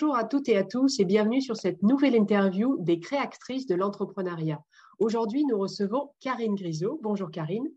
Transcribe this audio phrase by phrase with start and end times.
[0.00, 3.74] Bonjour à toutes et à tous et bienvenue sur cette nouvelle interview des créatrices de
[3.74, 4.64] l'entrepreneuriat.
[4.98, 6.98] Aujourd'hui, nous recevons Karine Grisot.
[7.02, 7.68] Bonjour Karine.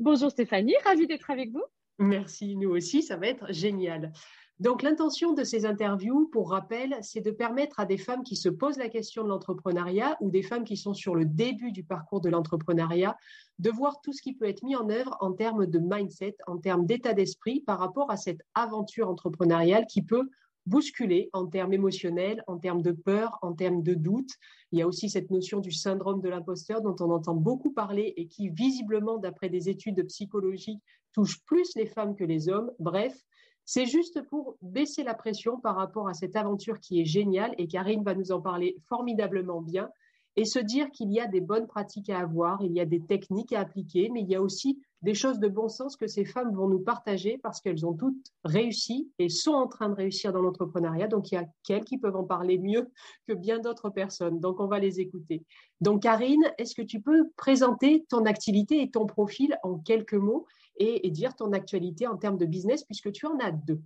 [0.00, 1.62] Bonjour Stéphanie, ravie d'être avec vous.
[2.00, 4.12] Merci, nous aussi, ça va être génial.
[4.58, 8.48] Donc l'intention de ces interviews, pour rappel, c'est de permettre à des femmes qui se
[8.48, 12.20] posent la question de l'entrepreneuriat ou des femmes qui sont sur le début du parcours
[12.20, 13.16] de l'entrepreneuriat
[13.60, 16.58] de voir tout ce qui peut être mis en œuvre en termes de mindset, en
[16.58, 20.28] termes d'état d'esprit par rapport à cette aventure entrepreneuriale qui peut
[20.66, 24.30] bousculer en termes émotionnels, en termes de peur, en termes de doute.
[24.72, 28.12] Il y a aussi cette notion du syndrome de l'imposteur dont on entend beaucoup parler
[28.16, 30.80] et qui visiblement, d'après des études de psychologie,
[31.12, 32.70] touche plus les femmes que les hommes.
[32.78, 33.16] Bref,
[33.64, 37.66] c'est juste pour baisser la pression par rapport à cette aventure qui est géniale et
[37.66, 39.90] Karine va nous en parler formidablement bien
[40.36, 43.00] et se dire qu'il y a des bonnes pratiques à avoir, il y a des
[43.00, 46.24] techniques à appliquer, mais il y a aussi des choses de bon sens que ces
[46.24, 50.32] femmes vont nous partager parce qu'elles ont toutes réussi et sont en train de réussir
[50.32, 51.06] dans l'entrepreneuriat.
[51.06, 52.90] Donc, il y a qu'elles qui peuvent en parler mieux
[53.26, 54.40] que bien d'autres personnes.
[54.40, 55.44] Donc, on va les écouter.
[55.80, 60.46] Donc, Karine, est-ce que tu peux présenter ton activité et ton profil en quelques mots
[60.78, 63.80] et, dire ton actualité en termes de business puisque tu en as deux?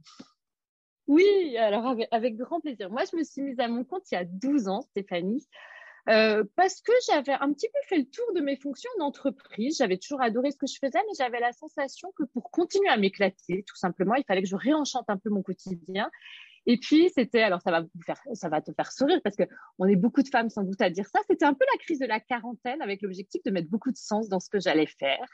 [1.07, 2.91] Oui, alors avec, grand plaisir.
[2.91, 5.47] Moi, je me suis mise à mon compte il y a 12 ans, Stéphanie.
[6.09, 9.77] Euh, parce que j'avais un petit peu fait le tour de mes fonctions d'entreprise.
[9.79, 12.97] J'avais toujours adoré ce que je faisais, mais j'avais la sensation que pour continuer à
[12.97, 16.11] m'éclater, tout simplement, il fallait que je réenchante un peu mon quotidien.
[16.67, 19.45] Et puis, c'était, alors ça va, vous faire, ça va te faire sourire parce que
[19.79, 21.21] on est beaucoup de femmes sans doute à dire ça.
[21.29, 24.29] C'était un peu la crise de la quarantaine avec l'objectif de mettre beaucoup de sens
[24.29, 25.27] dans ce que j'allais faire.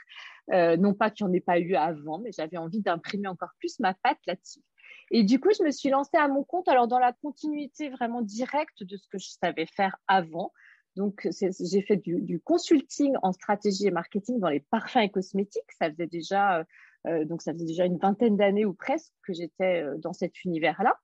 [0.52, 3.50] Euh, non pas qu'il n'y en ait pas eu avant, mais j'avais envie d'imprimer encore
[3.58, 4.60] plus ma patte là-dessus.
[5.10, 8.22] Et du coup, je me suis lancée à mon compte, alors dans la continuité vraiment
[8.22, 10.52] directe de ce que je savais faire avant.
[10.96, 15.70] Donc, j'ai fait du, consulting en stratégie et marketing dans les parfums et cosmétiques.
[15.78, 16.64] Ça faisait déjà,
[17.06, 20.44] euh, donc ça faisait déjà une vingtaine d'années ou presque que j'étais euh, dans cet
[20.44, 20.98] univers-là.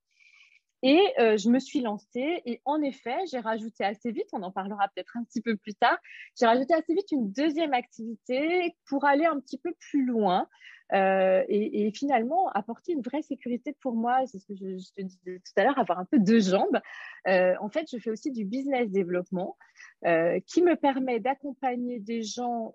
[0.83, 4.51] Et euh, je me suis lancée et en effet, j'ai rajouté assez vite, on en
[4.51, 5.97] parlera peut-être un petit peu plus tard,
[6.37, 10.49] j'ai rajouté assez vite une deuxième activité pour aller un petit peu plus loin
[10.93, 14.27] euh, et, finalement apporter une vraie sécurité pour moi.
[14.27, 16.79] C'est ce que je, te disais tout à l'heure, avoir un peu deux jambes.
[17.29, 19.57] Euh, en fait, je fais aussi du business développement
[20.07, 22.75] euh, qui me permet d'accompagner des gens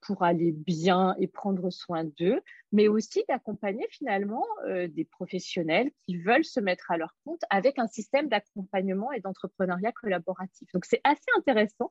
[0.00, 2.40] pour aller bien et prendre soin d'eux,
[2.72, 7.86] mais aussi d'accompagner finalement des professionnels qui veulent se mettre à leur compte avec un
[7.86, 10.68] système d'accompagnement et d'entrepreneuriat collaboratif.
[10.72, 11.90] Donc c'est assez intéressant.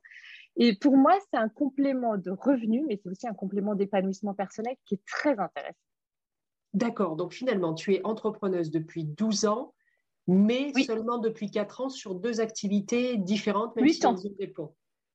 [0.56, 4.76] Et pour moi, c'est un complément de revenus, mais c'est aussi un complément d'épanouissement personnel
[4.86, 5.67] qui est très intéressant.
[6.78, 7.16] D'accord.
[7.16, 9.74] Donc finalement, tu es entrepreneuse depuis 12 ans,
[10.28, 14.16] mais seulement depuis 4 ans sur deux activités différentes, même 8 si ans.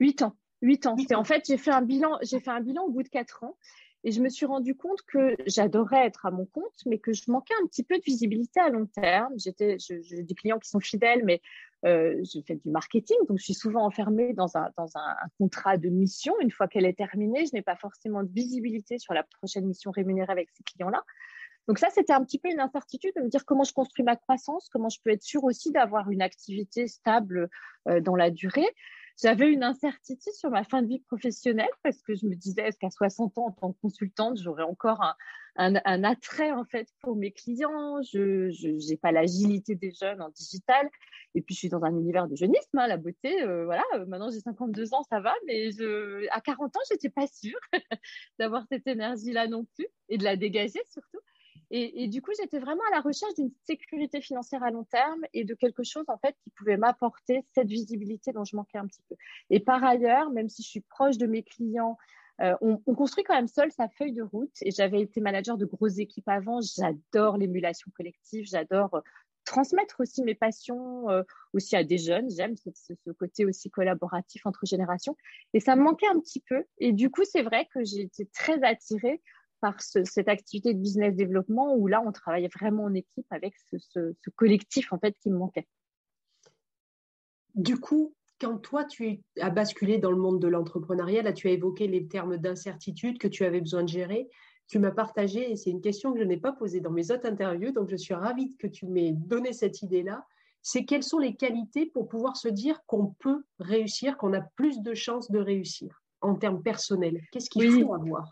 [0.01, 0.37] 8 ans.
[0.61, 0.97] 8 ans.
[1.15, 3.57] En fait, j'ai fait un bilan, j'ai fait un bilan au bout de 4 ans.
[4.05, 7.23] Et je me suis rendu compte que j'adorais être à mon compte, mais que je
[7.29, 9.33] manquais un petit peu de visibilité à long terme.
[9.37, 11.41] J'étais, j'ai des clients qui sont fidèles, mais
[11.85, 15.77] euh, je fais du marketing, donc je suis souvent enfermée dans, un, dans un, contrat
[15.77, 16.35] de mission.
[16.41, 19.93] Une fois qu'elle est terminée, je n'ai pas forcément de visibilité sur la prochaine mission
[19.93, 21.05] rémunérée avec ces clients-là.
[21.69, 24.17] Donc ça, c'était un petit peu une incertitude de me dire comment je construis ma
[24.17, 27.49] croissance, comment je peux être sûre aussi d'avoir une activité stable
[27.89, 28.69] euh, dans la durée.
[29.21, 32.79] J'avais une incertitude sur ma fin de vie professionnelle parce que je me disais, est-ce
[32.79, 35.03] qu'à 60 ans, en tant que consultante, j'aurais encore
[35.57, 35.75] un,
[36.05, 38.01] attrait en fait pour mes clients?
[38.03, 38.49] Je
[38.91, 40.89] n'ai pas l'agilité des jeunes en digital.
[41.35, 43.43] Et puis, je suis dans un univers de jeunisme, hein, la beauté.
[43.43, 45.71] Euh, voilà, maintenant j'ai 52 ans, ça va, mais
[46.31, 47.61] à 40 ans, j'étais pas sûre
[48.39, 51.21] d'avoir cette énergie-là non plus et de la dégager surtout.
[51.75, 55.45] Et, du coup, j'étais vraiment à la recherche d'une sécurité financière à long terme et
[55.45, 59.01] de quelque chose en fait qui pouvait m'apporter cette visibilité dont je manquais un petit
[59.09, 59.15] peu.
[59.49, 61.97] Et par ailleurs, même si je suis proche de mes clients,
[62.43, 64.53] euh, on, on, construit quand même seul sa feuille de route.
[64.61, 66.61] Et j'avais été manager de grosses équipes avant.
[66.61, 68.45] J'adore l'émulation collective.
[68.45, 69.03] J'adore
[69.45, 71.23] transmettre aussi mes passions euh,
[71.53, 72.31] aussi à des jeunes.
[72.31, 75.17] J'aime ce, ce, côté aussi collaboratif entre générations.
[75.55, 76.65] Et ça me manquait un petit peu.
[76.79, 79.23] Et du coup, c'est vrai que j'ai été très attirée
[79.63, 83.55] par ce, cette activité de business développement où là, on travaillait vraiment en équipe avec
[83.71, 85.67] ce, ce collectif en fait qui me manquait.
[87.55, 91.53] Du coup, quand toi, tu as basculé dans le monde de l'entrepreneuriat, là, tu as
[91.53, 94.29] évoqué les termes d'incertitude que tu avais besoin de gérer.
[94.67, 97.27] Tu m'as partagé, et c'est une question que je n'ai pas posée dans mes autres
[97.27, 100.27] interviews, donc je suis ravie que tu m'aies donné cette idée-là,
[100.63, 104.81] c'est quelles sont les qualités pour pouvoir se dire qu'on peut réussir, qu'on a plus
[104.81, 107.21] de chances de réussir en termes personnels?
[107.33, 108.31] Qu'est-ce qu'il faut avoir?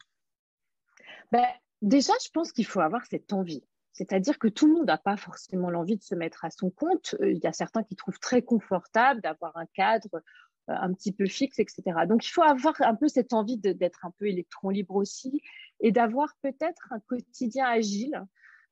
[1.33, 1.47] Ben,
[1.83, 3.63] Déjà, je pense qu'il faut avoir cette envie.
[3.93, 7.15] C'est-à-dire que tout le monde n'a pas forcément l'envie de se mettre à son compte.
[7.21, 10.21] Euh, il y a certains qui trouvent très confortable d'avoir un cadre euh,
[10.67, 11.83] un petit peu fixe, etc.
[12.07, 15.43] Donc, il faut avoir un peu cette envie d'être un peu électron libre aussi
[15.81, 18.23] et d'avoir peut-être un quotidien agile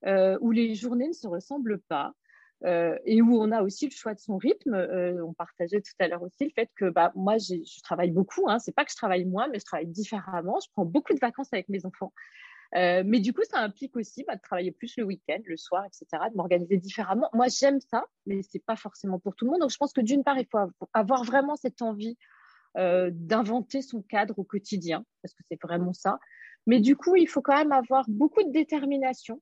[0.07, 2.13] euh, où les journées ne se ressemblent pas.
[2.65, 4.75] et où on a aussi le choix de son rythme.
[5.25, 8.49] On partageait tout à l'heure aussi le fait que bah, moi, je travaille beaucoup.
[8.49, 8.59] Hein.
[8.59, 10.59] C'est pas que je travaille moins, mais je travaille différemment.
[10.61, 12.13] Je prends beaucoup de vacances avec mes enfants.
[12.75, 15.85] Euh, mais du coup, ça implique aussi bah, de travailler plus le week-end, le soir,
[15.87, 17.31] etc., de m'organiser différemment.
[17.33, 19.61] Moi, j'aime ça, mais c'est pas forcément pour tout le monde.
[19.61, 20.59] Donc, je pense que d'une part, il faut
[20.93, 22.17] avoir vraiment cette envie
[22.77, 26.21] d'inventer son cadre au quotidien, parce que c'est vraiment ça.
[26.67, 29.41] Mais du coup, il faut quand même avoir beaucoup de détermination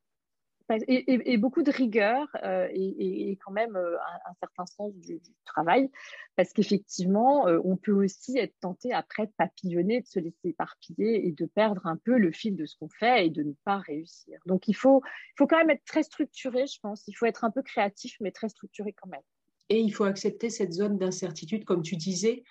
[0.68, 3.96] et, beaucoup de rigueur euh, et, quand même euh,
[4.28, 5.90] un, certain sens du, travail,
[6.34, 11.26] parce qu'effectivement, euh, on peut aussi être tenté après de papillonner, de se laisser éparpiller
[11.26, 13.78] et de perdre un peu le fil de ce qu'on fait et de ne pas
[13.78, 14.38] réussir.
[14.46, 17.04] Donc, il faut, il faut quand même être très structuré, je pense.
[17.06, 19.22] Il faut être un peu créatif, mais très structuré quand même.
[19.68, 22.44] Et il faut accepter cette zone d'incertitude, comme tu disais,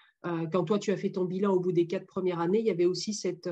[0.51, 2.71] quand toi tu as fait ton bilan au bout des quatre premières années, il y
[2.71, 3.47] avait aussi cette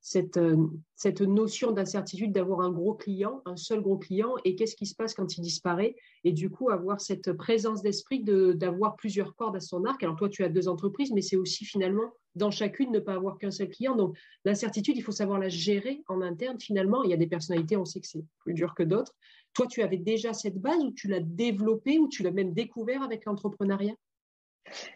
[0.00, 0.56] cette, euh,
[0.94, 4.94] cette notion d'incertitude d'avoir un gros client, un seul gros client, et qu'est-ce qui se
[4.94, 5.94] passe quand il disparaît,
[6.24, 10.02] et du coup avoir cette présence d'esprit d'avoir plusieurs cordes à son arc.
[10.02, 13.38] Alors toi, tu as deux entreprises, mais c'est aussi finalement dans chacune ne pas avoir
[13.38, 13.96] qu'un seul client.
[13.96, 17.02] Donc l'incertitude, il faut savoir la gérer en interne finalement.
[17.02, 19.14] Il y a des personnalités, on sait que c'est plus dur que d'autres.
[19.52, 23.02] Toi, tu avais déjà cette base ou tu l'as développée ou tu l'as même découvert
[23.02, 23.94] avec l'entrepreneuriat?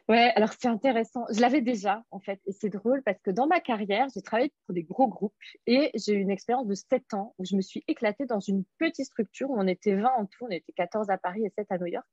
[0.08, 1.24] Ouais, alors c'est intéressant.
[1.32, 4.52] Je l'avais déjà, en fait, et c'est drôle parce que dans ma carrière, j'ai travaillé
[4.66, 5.34] pour des gros groupes
[5.66, 8.64] et j'ai eu une expérience de 7 ans où je me suis éclatée dans une
[8.78, 11.66] petite structure où on était 20 en tout, on était 14 à Paris et 7
[11.70, 12.06] à New York.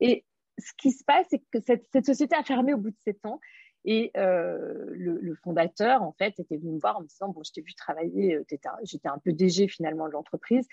[0.00, 0.24] Et
[0.58, 3.40] ce qui se passe, c'est que cette, société a fermé au bout de 7 ans.
[3.84, 7.52] Et euh, le, fondateur, en fait, était venu me voir en me disant, bon, je
[7.52, 8.44] t'ai vu travailler, euh,
[8.82, 10.66] j'étais un peu DG finalement de l'entreprise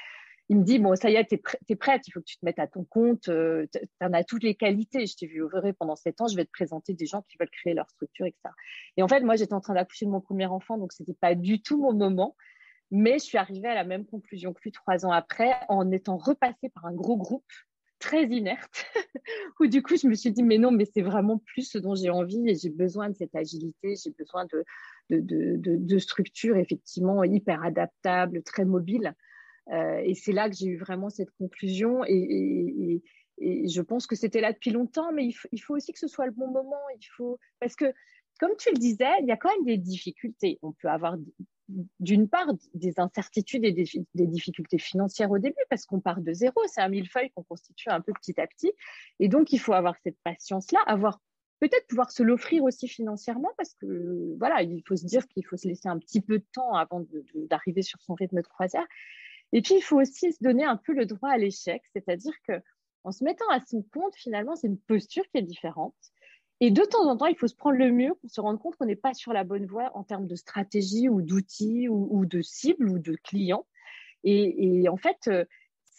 [0.50, 2.45] il me dit bon ça y est, tu es, prête, il faut que tu te
[2.45, 5.06] mettes à ton compte, euh, tu en as toutes les qualités.
[5.06, 7.50] Je t'ai vu vrai pendant sept ans, je vais te présenter des gens qui veulent
[7.50, 8.53] créer leur structure, etc.
[8.97, 11.36] Et en fait, moi j'étais en train d'accoucher de mon premier enfant, donc c'était pas
[11.36, 12.36] du tout mon moment.
[12.92, 16.18] Mais je suis arrivée à la même conclusion que lui trois ans après, en étant
[16.18, 17.44] repassée par un gros groupe
[17.98, 18.86] très inerte,
[19.59, 21.95] où du coup je me suis dit mais non, mais c'est vraiment plus ce dont
[21.95, 24.63] j'ai envie et j'ai besoin de cette agilité, j'ai besoin de,
[25.09, 29.15] de, de, de structures effectivement hyper adaptables, très mobiles.
[29.71, 32.03] Euh, et c'est là que j'ai eu vraiment cette conclusion.
[32.06, 33.01] Et,
[33.38, 36.31] je pense que c'était là depuis longtemps, mais il, faut aussi que ce soit le
[36.31, 36.81] bon moment.
[36.97, 37.85] Il faut parce que,
[38.39, 40.57] comme tu le disais, il y a quand même des difficultés.
[40.62, 41.17] On peut avoir
[42.00, 46.56] d'une part des incertitudes et des, difficultés financières au début parce qu'on part de zéro.
[46.67, 48.71] C'est un millefeuille qu'on constitue un peu petit à petit.
[49.19, 51.19] Et donc, il faut avoir cette patience-là, avoir
[51.59, 55.57] peut-être pouvoir se l'offrir aussi financièrement parce que voilà, il faut se dire qu'il faut
[55.57, 57.06] se laisser un petit peu de temps avant
[57.50, 58.85] d'arriver sur son rythme de croisière.
[59.56, 62.62] Et puis, il faut aussi se donner un peu le droit à l'échec, c'est-à-dire que
[63.06, 65.96] en se mettant à son compte, finalement, c'est une posture qui est différente.
[66.60, 68.75] Et de temps en temps, il faut se prendre le mur pour se rendre compte
[68.75, 72.42] qu'on n'est pas sur la bonne voie en termes de stratégie ou d'outils ou, de
[72.42, 73.66] cibles ou de clients.
[74.25, 75.46] Et, en fait, euh,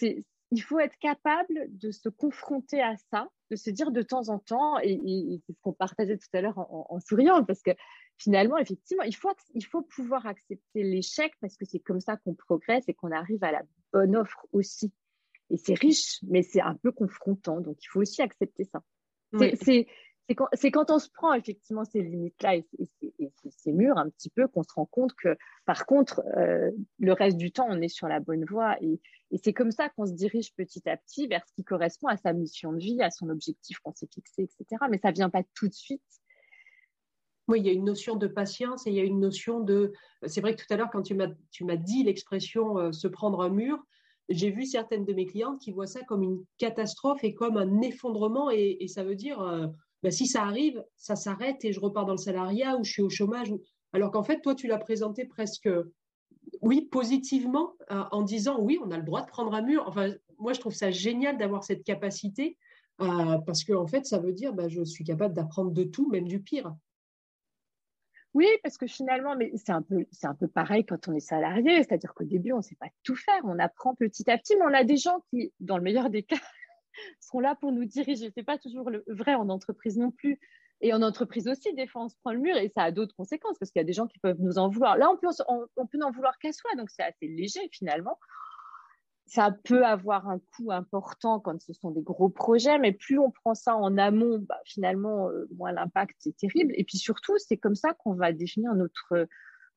[0.03, 4.39] il faut être capable de se confronter à ça, de se dire de temps en
[4.39, 7.71] temps, et, c'est ce qu'on partageait tout à l'heure en, en, souriant, parce que
[8.19, 12.35] finalement, effectivement, il faut, il faut pouvoir accepter l'échec parce que c'est comme ça qu'on
[12.35, 13.63] progresse et qu'on arrive à la
[13.93, 14.93] bonne offre aussi.
[15.51, 17.61] Et c'est riche, mais c'est un peu confrontant.
[17.61, 18.83] Donc, il faut aussi accepter ça.
[19.61, 19.87] C'est
[20.35, 22.67] quand, quand, on se prend effectivement ces limites-là et,
[23.51, 27.37] ces murs un petit peu qu'on se rend compte que, par contre, euh, le reste
[27.37, 28.77] du temps, on est sur la bonne voie.
[28.83, 29.01] Et,
[29.43, 32.33] c'est comme ça qu'on se dirige petit à petit vers ce qui correspond à sa
[32.33, 34.85] mission de vie, à son objectif qu'on s'est fixé, etc.
[34.91, 36.03] Mais ça ne vient pas tout de suite.
[37.49, 39.93] Oui, il y a une notion de patience et il y a une notion de.
[40.27, 43.07] C'est vrai que tout à l'heure, quand tu m'as, tu m'as dit l'expression euh, se
[43.07, 43.85] prendre un mur,
[44.29, 47.81] j'ai vu certaines de mes clientes qui voient ça comme une catastrophe et comme un
[47.83, 48.51] effondrement.
[48.51, 49.69] Et, ça veut dire, euh,
[50.07, 53.03] bah, si ça arrive, ça s'arrête et je repars dans le salariat ou je suis
[53.03, 53.53] au chômage.
[53.93, 55.69] Alors qu'en fait, toi, tu l'as présenté presque,
[56.61, 59.83] oui, positivement, euh, en disant oui, on a le droit de prendre un mur.
[59.89, 62.57] Enfin, moi, je trouve ça génial d'avoir cette capacité.
[62.99, 66.29] parce qu'en en fait, ça veut dire bah, je suis capable d'apprendre de tout, même
[66.29, 66.73] du pire.
[68.33, 71.19] Oui, parce que finalement, mais c'est un peu, c'est un peu pareil quand on est
[71.19, 74.55] salarié, c'est-à-dire qu'au début, on ne sait pas tout faire, on apprend petit à petit,
[74.55, 76.37] mais on a des gens qui, dans le meilleur des cas,
[77.21, 78.31] seront là pour nous diriger.
[78.35, 80.39] C'est pas toujours le vrai en entreprise non plus.
[80.83, 83.15] Et en entreprise aussi, des fois, on se prend le mur et ça a d'autres
[83.17, 84.99] conséquences parce qu'il y a des gens qui peuvent nous en vouloir.
[84.99, 85.29] Là, on peut,
[85.77, 88.19] on peut n'en vouloir qu'à soi, donc c'est assez léger finalement
[89.27, 93.31] ça peut avoir un coût important quand ce sont des gros projets, mais plus on
[93.31, 96.73] prend ça en amont, bah, finalement, euh, moins l'impact est terrible.
[96.77, 99.27] Et puis surtout, c'est comme ça qu'on va définir notre,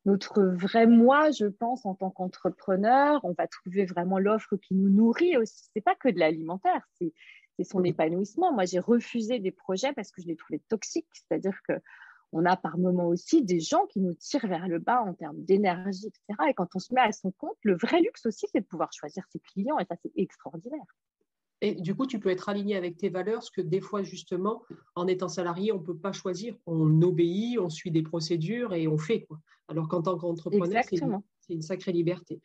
[0.06, 3.20] notre vrai moi, je pense, en tant qu'entrepreneur.
[3.24, 5.70] On va trouver vraiment l'offre qui nous nourrit aussi.
[5.74, 7.14] C'est pas que de l'alimentaire, c'est
[7.64, 8.54] son épanouissement.
[8.54, 11.74] Moi, j'ai refusé des projets parce que je les trouvais toxiques, c'est-à-dire que
[12.32, 15.42] on a par moments aussi des gens qui nous tirent vers le bas en termes
[15.44, 16.50] d'énergie, etc.
[16.50, 18.94] Et quand on se met à son compte, le vrai luxe aussi, c'est de pouvoir
[18.94, 20.86] choisir ses clients, et ça, c'est extraordinaire.
[21.62, 24.64] Et du coup, tu peux être aligné avec tes valeurs, parce que des fois, justement,
[24.96, 26.56] en étant salarié, on ne peut pas choisir.
[26.66, 29.24] On obéit, on suit des procédures et on fait.
[29.24, 29.40] Quoi.
[29.68, 32.42] Alors qu'en tant qu'entrepreneur, c'est une, sacrée liberté.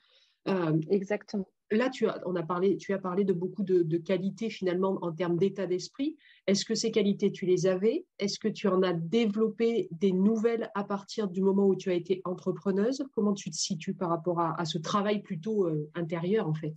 [0.49, 1.47] Euh, Exactement.
[1.71, 4.99] Là, tu as, on a parlé, tu as parlé de beaucoup de, de qualités finalement
[5.02, 6.16] en termes d'état d'esprit.
[6.47, 8.04] Est-ce que ces qualités, tu les avais?
[8.18, 11.94] Est-ce que tu en as développé des nouvelles à partir du moment où tu as
[11.94, 13.04] été entrepreneuse?
[13.14, 16.75] Comment tu te situes par rapport à, ce travail plutôt euh, intérieur en fait?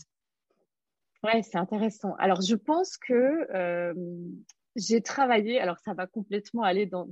[1.28, 2.16] Ouais, c'est intéressant.
[2.20, 3.14] Alors, je pense que
[3.54, 3.94] euh,
[4.78, 7.06] j'ai travaillé, alors ça va complètement aller dans,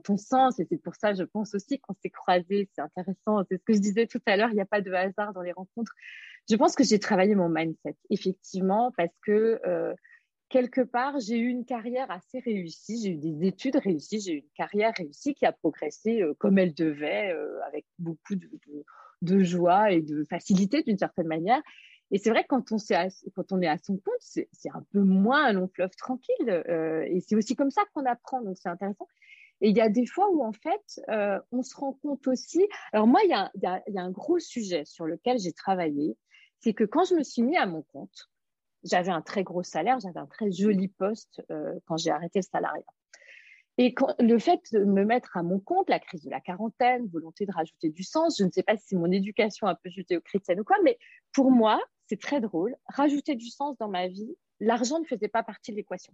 [0.00, 3.58] ton sens, et c'est pour ça, je pense aussi qu'on s'est croisés, c'est intéressant, c'est
[3.58, 5.52] ce que je disais tout à l'heure, il n'y a pas de hasard dans les
[5.52, 5.92] rencontres.
[6.50, 9.94] Je pense que j'ai travaillé mon mindset, effectivement, parce que euh,
[10.48, 14.38] quelque part, j'ai eu une carrière assez réussie, j'ai eu des études réussies, j'ai eu
[14.38, 17.32] une carrière réussie qui a progressé euh, comme elle devait,
[17.68, 21.62] avec beaucoup de, joie et de facilité d'une certaine manière.
[22.10, 22.78] Et c'est vrai quand on,
[23.62, 26.64] est à son compte, c'est un peu moins un long fleuve tranquille.
[26.68, 29.06] Euh, et c'est aussi comme ça qu'on apprend, donc c'est intéressant.
[29.60, 32.66] Et il y a des fois où, en fait, euh, on se rend compte aussi.
[32.92, 36.16] Alors, moi, il y a, un gros sujet sur lequel j'ai travaillé.
[36.60, 38.30] C'est que quand je me suis mis à mon compte,
[38.82, 42.44] j'avais un très gros salaire, j'avais un très joli poste euh, quand j'ai arrêté le
[42.44, 42.84] salariat.
[43.78, 47.46] Et le fait de me mettre à mon compte, la crise de la quarantaine, volonté
[47.46, 50.60] de rajouter du sens, je ne sais pas si c'est mon éducation un peu judéo-chrétienne
[50.60, 50.98] ou quoi, mais
[51.32, 52.74] pour moi, c'est très drôle.
[52.86, 56.12] Rajouter du sens dans ma vie, l'argent ne faisait pas partie de l'équation.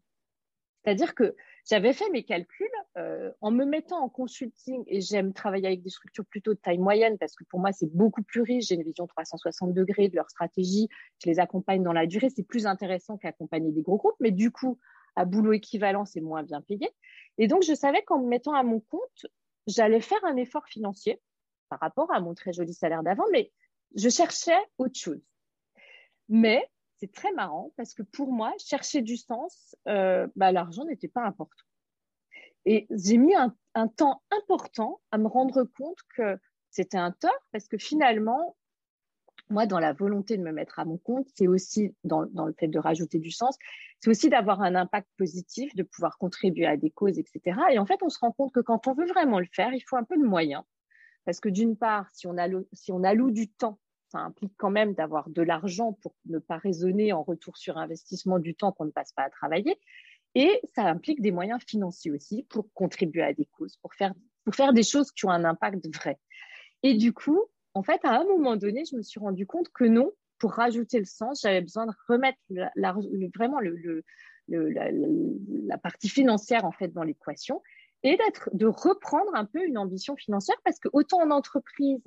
[0.84, 1.34] C'est-à-dire que
[1.68, 5.88] j'avais fait mes calculs euh, en me mettant en consulting et j'aime travailler avec des
[5.88, 8.66] structures plutôt de taille moyenne parce que pour moi, c'est beaucoup plus riche.
[8.66, 10.88] J'ai une vision 360 degrés de leur stratégie.
[11.24, 12.28] Je les accompagne dans la durée.
[12.28, 14.16] C'est plus intéressant qu'accompagner des gros groupes.
[14.20, 14.78] Mais du coup,
[15.16, 16.90] à boulot équivalent, c'est moins bien payé.
[17.38, 19.26] Et donc, je savais qu'en me mettant à mon compte,
[19.66, 21.22] j'allais faire un effort financier
[21.70, 23.50] par rapport à mon très joli salaire d'avant, mais
[23.96, 25.20] je cherchais autre chose.
[26.28, 31.08] Mais c'est très marrant parce que pour moi, chercher du sens, euh, bah, l'argent n'était
[31.08, 31.64] pas important.
[32.64, 33.54] Et j'ai mis un,
[33.88, 36.36] temps important à me rendre compte que
[36.70, 38.56] c'était un tort parce que finalement,
[39.50, 42.66] moi, dans la volonté de me mettre à mon compte, c'est aussi dans, le fait
[42.66, 43.56] de rajouter du sens,
[44.00, 47.60] c'est aussi d'avoir un impact positif, de pouvoir contribuer à des causes, etc.
[47.70, 49.82] Et en fait, on se rend compte que quand on veut vraiment le faire, il
[49.82, 50.64] faut un peu de moyens.
[51.24, 53.78] Parce que d'une part, si on, alloue, si on alloue du temps
[54.16, 58.38] ça implique quand même d'avoir de l'argent pour ne pas raisonner en retour sur investissement
[58.38, 59.78] du temps qu'on ne passe pas à travailler.
[60.34, 64.12] Et ça implique des moyens financiers aussi pour contribuer à des causes, pour faire,
[64.44, 66.18] pour faire des choses qui ont un impact vrai.
[66.82, 67.40] Et du coup,
[67.74, 70.98] en fait, à un moment donné, je me suis rendu compte que non, pour rajouter
[70.98, 72.38] le sens, j'avais besoin de remettre
[73.34, 73.60] vraiment
[74.48, 77.62] la, la, partie financière en fait dans l'équation
[78.02, 82.04] et d'être de reprendre un peu une ambition financière parce que autant en entreprise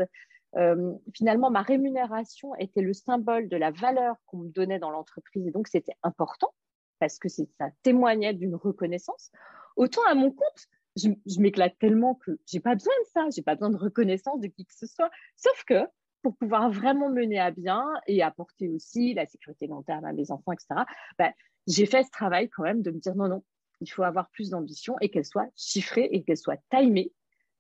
[0.58, 5.46] euh, finalement, ma rémunération était le symbole de la valeur qu'on me donnait dans l'entreprise
[5.48, 6.54] et donc c'était important
[7.00, 9.32] parce que ça témoignait d'une reconnaissance.
[9.76, 13.56] Autant à mon compte, je, m'éclate tellement que j'ai pas besoin de ça, j'ai pas
[13.56, 15.10] besoin de reconnaissance de qui que ce soit.
[15.38, 15.88] Sauf que
[16.22, 20.32] pour pouvoir vraiment mener à bien et apporter aussi la sécurité long terme à mes
[20.32, 20.82] enfants, etc.,
[21.18, 21.32] bah,
[21.68, 23.44] j'ai fait ce travail quand même de me dire non, non,
[23.80, 27.14] il faut avoir plus d'ambition et qu'elle soit chiffrée et qu'elle soit timée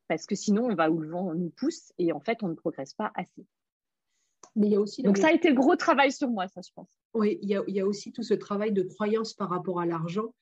[0.09, 2.55] parce que sinon on va où le vent nous pousse et en fait on ne
[2.55, 3.45] progresse pas assez.
[4.55, 6.59] Mais il y a aussi donc ça a été le gros travail sur moi, ça
[6.61, 6.89] je pense.
[7.13, 10.33] Oui, il y a, aussi tout ce travail de croyance par rapport à l'argent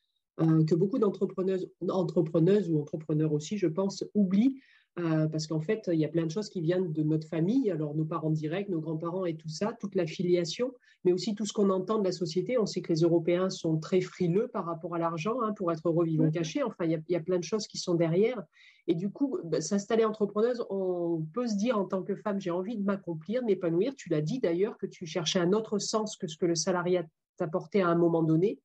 [0.42, 4.60] euh, que beaucoup d'entrepreneuses, entrepreneuses ou entrepreneurs aussi, je pense, oublient
[5.00, 7.70] euh, parce qu'en fait, il y a plein de choses qui viennent de notre famille,
[7.70, 10.74] alors nos parents directs, nos grands-parents et tout ça, toute la filiation,
[11.04, 12.58] mais aussi tout ce qu'on entend de la société.
[12.58, 15.88] On sait que les Européens sont très frileux par rapport à l'argent, hein, pour être
[15.88, 16.64] revivants cachés.
[16.64, 18.42] Enfin, il y, a, plein de choses qui sont derrière.
[18.88, 22.52] Et du coup, bah, s'installer entrepreneuse, on peut se dire en tant que femme, j'ai
[22.52, 23.94] envie de m'accomplir, de m'épanouir.
[23.96, 27.06] Tu l'as dit d'ailleurs que tu cherchais un autre sens que ce que le salariat
[27.38, 28.60] t'apportait à un moment donné.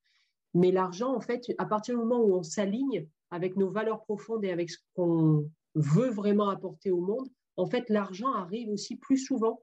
[0.55, 4.45] Mais l'argent, en fait, à partir du moment où on s'aligne avec nos valeurs profondes
[4.45, 9.19] et avec ce qu'on veut vraiment apporter au monde, en fait, l'argent arrive aussi plus
[9.19, 9.63] souvent,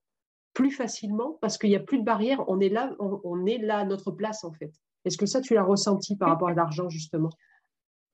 [0.53, 2.43] plus facilement, parce qu'il n'y a plus de barrières.
[2.47, 4.71] On est là, on, est là à notre place, en fait.
[5.05, 7.29] Est-ce que ça, tu l'as ressenti par rapport à l'argent, justement?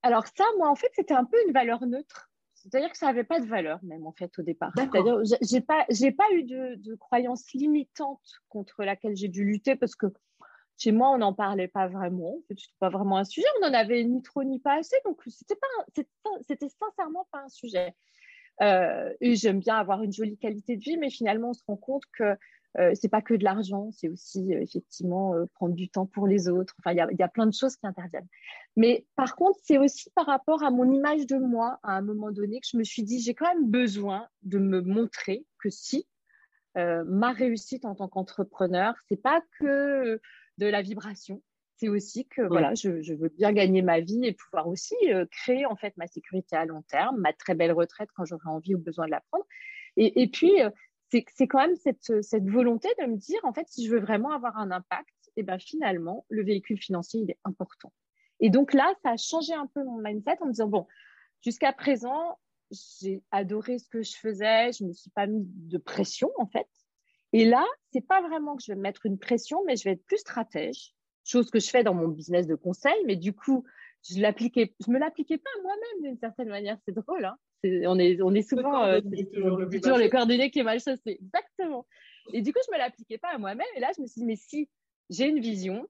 [0.03, 2.29] Alors ça, moi, en fait, c'était un peu une valeur neutre.
[2.53, 4.71] C'est-à-dire que ça n'avait pas de valeur, même, en fait, au départ.
[4.75, 9.75] C'est-à-dire, j'ai pas, j'ai pas eu de, de croyance limitante contre laquelle j'ai dû lutter,
[9.75, 10.07] parce que
[10.77, 12.35] chez moi, on n'en parlait pas vraiment.
[12.47, 13.47] C'était pas vraiment un sujet.
[13.57, 14.95] On n'en avait ni trop ni pas assez.
[15.05, 16.05] Donc, c'était pas,
[16.47, 17.93] sincèrement pas un sujet.
[18.61, 21.77] Euh, et j'aime bien avoir une jolie qualité de vie, mais finalement, on se rend
[21.77, 22.37] compte que
[22.77, 26.27] euh, c'est pas que de l'argent, c'est aussi euh, effectivement euh, prendre du temps pour
[26.27, 26.75] les autres.
[26.79, 28.27] Enfin, il y a, y a, plein de choses qui interviennent.
[28.75, 32.31] Mais par contre, c'est aussi par rapport à mon image de moi à un moment
[32.31, 36.07] donné que je me suis dit, j'ai quand même besoin de me montrer que si
[36.77, 40.19] ma réussite en tant qu'entrepreneur, c'est pas que
[40.57, 41.41] de la vibration.
[41.77, 45.65] c'est aussi que voilà, je, veux bien gagner ma vie et pouvoir aussi euh, créer
[45.65, 48.79] en fait ma sécurité à long terme, ma très belle retraite quand j'aurai envie ou
[48.79, 49.45] besoin de la prendre.
[49.97, 50.69] Et, puis, euh,
[51.09, 54.31] c'est quand même cette, cette, volonté de me dire, en fait, si je veux vraiment
[54.31, 55.07] avoir un impact,
[55.37, 57.93] et eh ben finalement, le véhicule financier, il est important.
[58.39, 60.87] Et donc là, ça a changé un peu mon mindset en me disant, bon,
[61.41, 62.39] jusqu'à présent,
[62.71, 66.47] j'ai adoré ce que je faisais, je ne me suis pas mis de pression, en
[66.47, 66.67] fait.
[67.35, 69.91] Et là, c'est pas vraiment que je vais me mettre une pression, mais je vais
[69.91, 70.93] être plus stratège,
[71.25, 73.65] chose que je fais dans mon business de conseil, mais du coup,
[74.09, 76.77] je l'appliquais, je me l'appliquais pas moi-même d'une certaine manière.
[76.85, 80.59] C'est drôle, hein on est, on est souvent euh, toujours, le toujours les coordonnées qui
[80.59, 81.19] est mal chaussé.
[81.21, 81.85] Exactement.
[82.31, 83.67] Et du coup, je me l'appliquais pas à moi-même.
[83.75, 84.69] Et là, je me suis dit, mais si
[85.09, 85.89] j'ai une vision,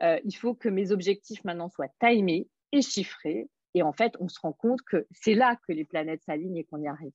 [0.00, 3.50] euh, il faut que mes objectifs maintenant soient timés et chiffrés.
[3.74, 6.64] Et en fait, on se rend compte que c'est là que les planètes s'alignent et
[6.64, 7.12] qu'on y arrive.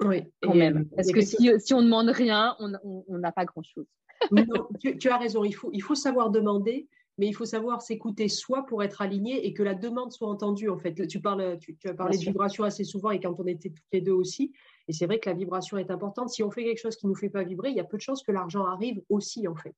[0.00, 0.88] Oui, quand même.
[0.94, 3.86] Parce que si, si, on ne demande rien, on n'a pas grand-chose.
[4.80, 5.44] tu, tu, as raison.
[5.44, 6.88] Il faut, il faut savoir demander
[7.18, 10.68] mais il faut savoir s'écouter soi pour être aligné et que la demande soit entendue.
[10.68, 13.70] En fait, tu, parles, tu, as parlé de vibration assez souvent et quand on était
[13.70, 14.52] toutes les deux aussi.
[14.88, 16.28] Et c'est vrai que la vibration est importante.
[16.28, 17.96] Si on fait quelque chose qui ne nous fait pas vibrer, il y a peu
[17.96, 19.74] de chances que l'argent arrive aussi, en fait.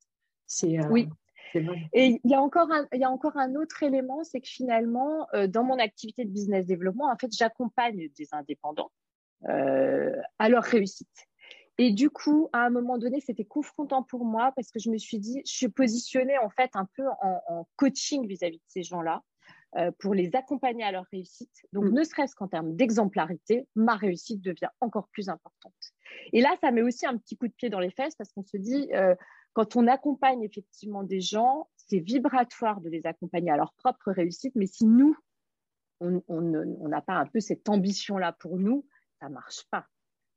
[0.46, 1.08] C'est, euh, oui.
[1.94, 4.48] Et il y, a encore un, il y a encore un autre élément, c'est que
[4.48, 8.90] finalement, euh, dans mon activité de business développement, en fait, j'accompagne des indépendants
[9.47, 11.28] à leur réussite.
[11.78, 14.99] Et du coup, à un moment donné, c'était confrontant pour moi parce que je me
[14.99, 19.23] suis dit, je suis positionnée en fait un peu en, coaching vis-à-vis de ces gens-là
[19.76, 21.52] euh, pour les accompagner à leur réussite.
[21.73, 21.92] Donc, mm.
[21.92, 25.73] ne serait-ce qu'en termes d'exemplarité, ma réussite devient encore plus importante.
[26.33, 28.42] Et là, ça met aussi un petit coup de pied dans les fesses parce qu'on
[28.42, 29.14] se dit, euh,
[29.52, 34.54] quand on accompagne effectivement des gens, c'est vibratoire de les accompagner à leur propre réussite,
[34.57, 35.16] mais si nous,
[36.00, 38.85] on n'a pas un peu cette ambition-là pour nous,
[39.20, 39.87] ça marche pas.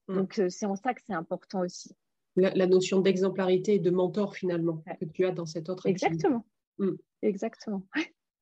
[0.07, 0.15] Mm.
[0.15, 1.95] Donc, euh, c'est en ça que c'est important aussi.
[2.37, 6.45] La, notion d'exemplarité et de mentor, finalement, que tu as dans cette autre Exactement.
[6.77, 6.91] Mm.
[7.21, 7.83] Exactement.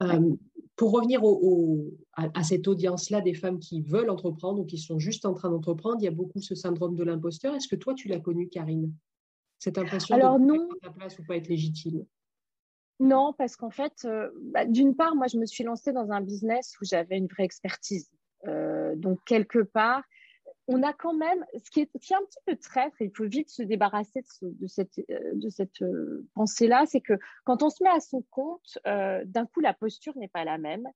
[0.04, 0.36] Euh,
[0.76, 5.26] pour revenir au, à, cette audience-là des femmes qui veulent entreprendre ou qui sont juste
[5.26, 7.56] en train d'entreprendre, il y a beaucoup ce syndrome de l'imposteur.
[7.56, 8.94] Est-ce que toi, tu l'as connu, Karine?
[9.58, 10.70] Cette impression Alors, de non.
[10.70, 12.06] pas ta place ou pas être légitime?
[13.02, 16.22] Non, parce qu'en fait, euh, bah, d'une part, moi, je me suis lancée dans un
[16.22, 18.10] business où j'avais une vraie expertise.
[18.96, 20.04] donc, quelque part,
[20.72, 23.64] on a quand même, ce qui est, un petit peu traître, il faut vite se
[23.64, 28.00] débarrasser de, cette, de cette euh, euh, pensée-là, c'est que quand on se met à
[28.00, 30.88] son compte, euh, d'un coup, la posture n'est pas la même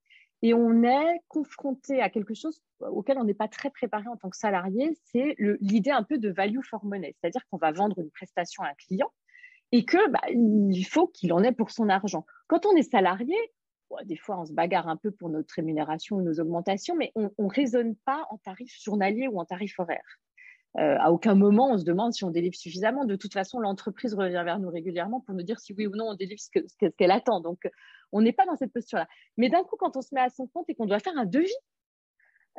[0.43, 4.29] et on est confronté à quelque chose auquel on n'est pas très préparé en tant
[4.29, 8.11] que salarié, c'est l'idée un peu de value for money, c'est-à-dire qu'on va vendre une
[8.11, 9.11] prestation à un client
[9.71, 12.27] et que bah, il faut qu'il en ait pour son argent.
[12.45, 13.35] Quand on est salarié,
[14.05, 17.29] des fois, on se bagarre un peu pour notre rémunération ou nos augmentations, mais on
[17.37, 20.19] ne raisonne pas en tarif journalier ou en tarif horaire.
[20.77, 23.05] Euh, à aucun moment, on se demande si on délivre suffisamment.
[23.05, 26.09] De toute façon, l'entreprise revient vers nous régulièrement pour nous dire si oui ou non
[26.09, 27.41] on délivre ce qu'elle attend.
[27.41, 27.69] Donc,
[28.11, 29.07] on n'est pas dans cette posture-là.
[29.37, 31.25] Mais d'un coup, quand on se met à son compte et qu'on doit faire un
[31.25, 31.53] devis,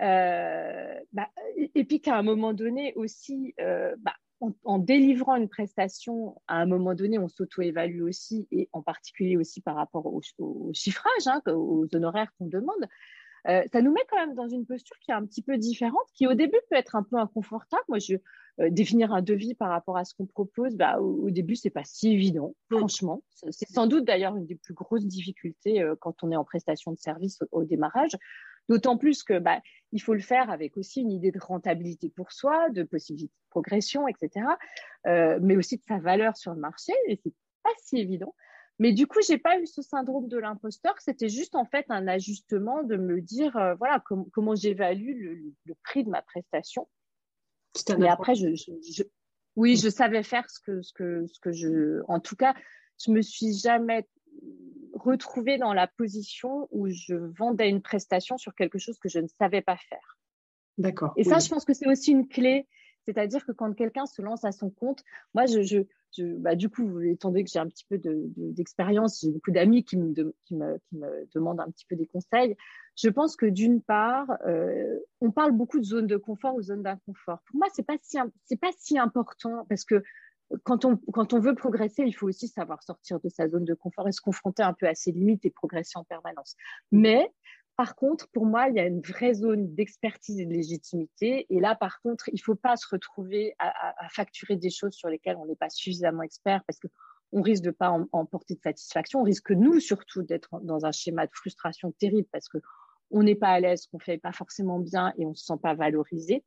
[0.01, 6.41] euh, bah, et, puis qu'à un moment donné aussi, euh, bah, en, délivrant une prestation,
[6.49, 10.21] à un moment donné, on s'auto-évalue aussi, et en particulier aussi par rapport au,
[10.73, 12.89] chiffrage, hein, aux honoraires qu'on demande.
[13.47, 16.07] Euh, ça nous met quand même dans une posture qui est un petit peu différente,
[16.15, 17.83] qui au début peut être un peu inconfortable.
[17.89, 18.17] Moi, je
[18.61, 21.83] euh, définir un devis par rapport à ce qu'on propose, bah, au, début, c'est pas
[21.83, 22.77] si évident, mm.
[22.77, 23.23] franchement.
[23.51, 26.93] C'est sans doute d'ailleurs une des plus grosses difficultés euh, quand on est en prestation
[26.93, 28.17] de service au démarrage.
[28.69, 29.61] D'autant plus que bah,
[29.93, 33.51] il faut le faire avec aussi une idée de rentabilité pour soi, de possibilité de
[33.51, 34.47] progression, etc.
[35.07, 36.93] Euh, mais aussi de sa valeur sur le marché.
[37.07, 38.35] Et c'est pas si évident.
[38.79, 40.95] Mais du coup, j'ai pas eu ce syndrome de l'imposteur.
[40.99, 46.05] C'était juste en fait un ajustement de me dire, euh, voilà, comment j'évalue le, prix
[46.05, 46.89] de ma prestation.
[47.99, 48.49] Mais après, je,
[49.57, 52.55] oui, je savais faire ce que, ce que, ce que je, en tout cas,
[53.05, 54.09] je me suis jamais
[54.95, 59.29] retrouver dans la position où je vendais une prestation sur quelque chose que je ne
[59.29, 60.19] savais pas faire.
[60.79, 61.13] D'accord.
[61.17, 62.67] Et ça, je pense que c'est aussi une clé.
[63.05, 65.03] C'est-à-dire que quand quelqu'un se lance à son compte,
[65.35, 65.83] moi, je, je,
[66.23, 69.97] bah, du coup, étant donné que j'ai un petit peu d'expérience, j'ai beaucoup d'amis qui
[69.99, 72.57] me, qui, me, qui me, demandent un petit peu des conseils.
[72.97, 76.83] Je pense que d'une part, euh, on parle beaucoup de zone de confort ou zone
[76.83, 77.41] d'inconfort.
[77.47, 80.03] Pour moi, c'est pas si c'est pas si important parce que
[80.63, 84.13] quand on, veut progresser, il faut aussi savoir sortir de sa zone de confort et
[84.13, 86.57] se confronter un peu à ses limites et progresser en permanence.
[86.93, 87.31] Mais
[87.77, 91.47] par contre, pour moi, il y a une vraie zone d'expertise et de légitimité.
[91.51, 95.09] Et là, par contre, il ne faut pas se retrouver à, facturer des choses sur
[95.09, 98.61] lesquelles on n'est pas suffisamment expert parce qu'on risque de ne pas en, porter de
[98.61, 99.21] satisfaction.
[99.21, 103.49] On risque, nous, surtout, d'être dans un schéma de frustration terrible parce qu'on n'est pas
[103.49, 106.45] à l'aise, qu'on ne fait pas forcément bien et on ne se sent pas valorisé.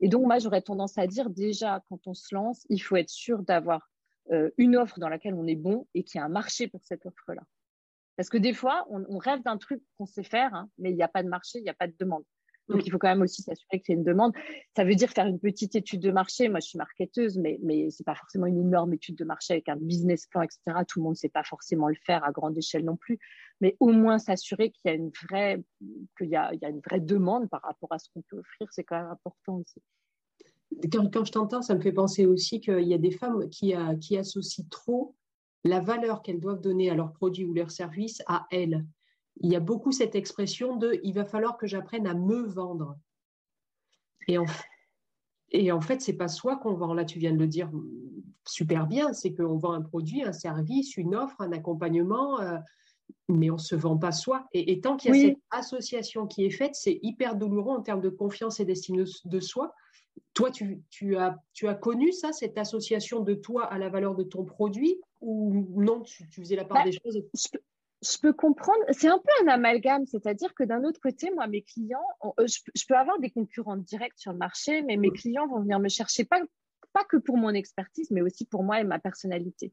[0.00, 3.10] Et donc, moi, j'aurais tendance à dire déjà, quand on se lance, il faut être
[3.10, 3.88] sûr d'avoir
[4.32, 6.82] euh, une offre dans laquelle on est bon et qu'il y a un marché pour
[6.84, 7.42] cette offre-là.
[8.16, 11.02] Parce que des fois, on, rêve d'un truc qu'on sait faire, hein, mais il n'y
[11.02, 12.24] a pas de marché, il n'y a pas de demande.
[12.70, 14.32] Donc, il faut quand même aussi s'assurer que c'est une demande.
[14.76, 16.48] Ça veut dire faire une petite étude de marché.
[16.48, 19.54] Moi, je suis marketeuse, mais, mais ce n'est pas forcément une énorme étude de marché
[19.54, 20.60] avec un business plan, etc.
[20.86, 23.18] Tout le monde ne sait pas forcément le faire à grande échelle non plus.
[23.60, 25.62] Mais au moins s'assurer qu'il y a une vraie,
[26.16, 28.68] qu'il y a, y a une vraie demande par rapport à ce qu'on peut offrir,
[28.70, 29.82] c'est quand même important aussi.
[30.92, 34.16] Quand, je t'entends, ça me fait penser aussi qu'il y a des femmes qui, qui
[34.16, 35.16] associent trop
[35.64, 38.86] la valeur qu'elles doivent donner à leurs produits ou leurs services à elles
[39.40, 42.96] il y a beaucoup cette expression de il va falloir que j'apprenne à me vendre.
[44.28, 44.44] Et en,
[45.50, 46.94] et en fait, c'est pas soi qu'on vend.
[46.94, 47.70] Là, tu viens de le dire
[48.46, 52.58] super bien, c'est qu'on vend un produit, un service, une offre, un accompagnement, euh,
[53.28, 54.46] mais on se vend pas soi.
[54.52, 58.00] Et, tant qu'il y a cette association qui est faite, c'est hyper douloureux en termes
[58.00, 59.74] de confiance et d'estime de, soi.
[60.34, 64.22] Toi, tu, as, tu as connu ça, cette association de toi à la valeur de
[64.22, 67.58] ton produit, ou non, tu, faisais la part bah, des choses je
[68.20, 68.80] peux comprendre.
[68.90, 72.06] C'est un peu un amalgame, c'est-à-dire que d'un autre côté, moi, mes clients,
[72.38, 75.78] euh, je, peux avoir des concurrents directs sur le marché, mais mes clients vont venir
[75.78, 76.40] me chercher pas,
[76.92, 79.72] pas que pour mon expertise, mais aussi pour moi et ma personnalité,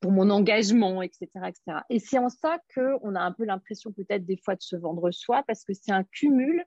[0.00, 1.80] pour mon engagement, etc., etc.
[1.90, 5.10] Et c'est en ça qu'on a un peu l'impression peut-être des fois de se vendre
[5.10, 6.64] soi, parce que c'est un cumul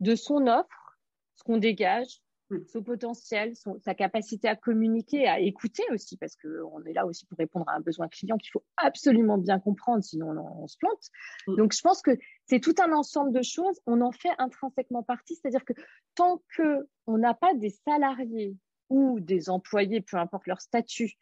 [0.00, 0.98] de son offre,
[1.36, 2.20] ce qu'on dégage.
[2.68, 7.38] Son potentiel, sa capacité à communiquer, à écouter aussi, parce qu'on est là aussi pour
[7.38, 11.10] répondre à un besoin client qu'il faut absolument bien comprendre, sinon on, se plante.
[11.48, 11.56] Mm.
[11.56, 12.12] Donc, je pense que
[12.46, 13.80] c'est tout un ensemble de choses.
[13.86, 15.72] On en fait intrinsèquement partie, c'est-à-dire que
[16.14, 18.56] tant qu'on n'a pas des salariés
[18.88, 21.14] ou des employés, peu importe leur statut,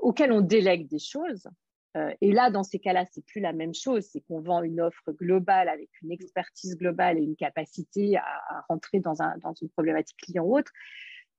[0.00, 1.46] auxquels on délègue des choses,
[1.96, 4.04] euh, et là, dans ces cas-là, c'est plus la même chose.
[4.10, 9.00] C'est qu'on vend une offre globale avec une expertise globale et une capacité à, rentrer
[9.00, 10.72] dans, un, dans, une problématique client ou autre.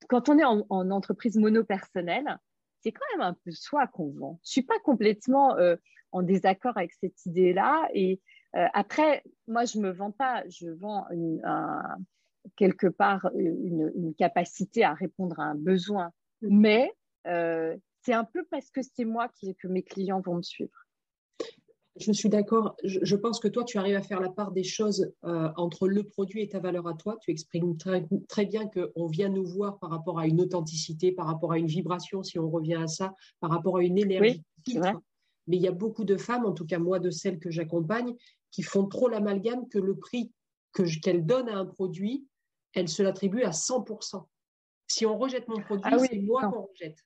[0.07, 2.37] Quand on est en, entreprise monopersonnelle,
[2.81, 4.39] c'est quand même un peu soi qu'on vend.
[4.43, 5.75] Je suis pas complètement euh,
[6.11, 7.89] en désaccord avec cette idée-là.
[7.93, 8.21] Et
[8.55, 10.43] euh, après, moi, je me vends pas.
[10.47, 11.05] Je vends
[12.55, 16.11] quelque part une, capacité à répondre à un besoin.
[16.41, 16.93] Mais
[18.05, 20.85] c'est un peu parce que c'est moi qui, que mes clients vont me suivre.
[21.97, 22.75] Je suis d'accord.
[22.83, 26.03] Je, pense que toi, tu arrives à faire la part des choses euh, entre le
[26.03, 27.17] produit et ta valeur à toi.
[27.21, 31.25] Tu exprimes très, très bien qu'on vient nous voir par rapport à une authenticité, par
[31.25, 34.43] rapport à une vibration, si on revient à ça, par rapport à une énergie.
[35.47, 38.13] Mais il y a beaucoup de femmes, en tout cas moi, de celles que j'accompagne,
[38.51, 40.31] qui font trop l'amalgame que le prix
[40.73, 42.27] qu'elles donnent à un produit,
[42.73, 44.25] elles se l'attribuent à 100%.
[44.87, 46.97] Si on rejette mon produit, ah c'est moi qu'on rejette.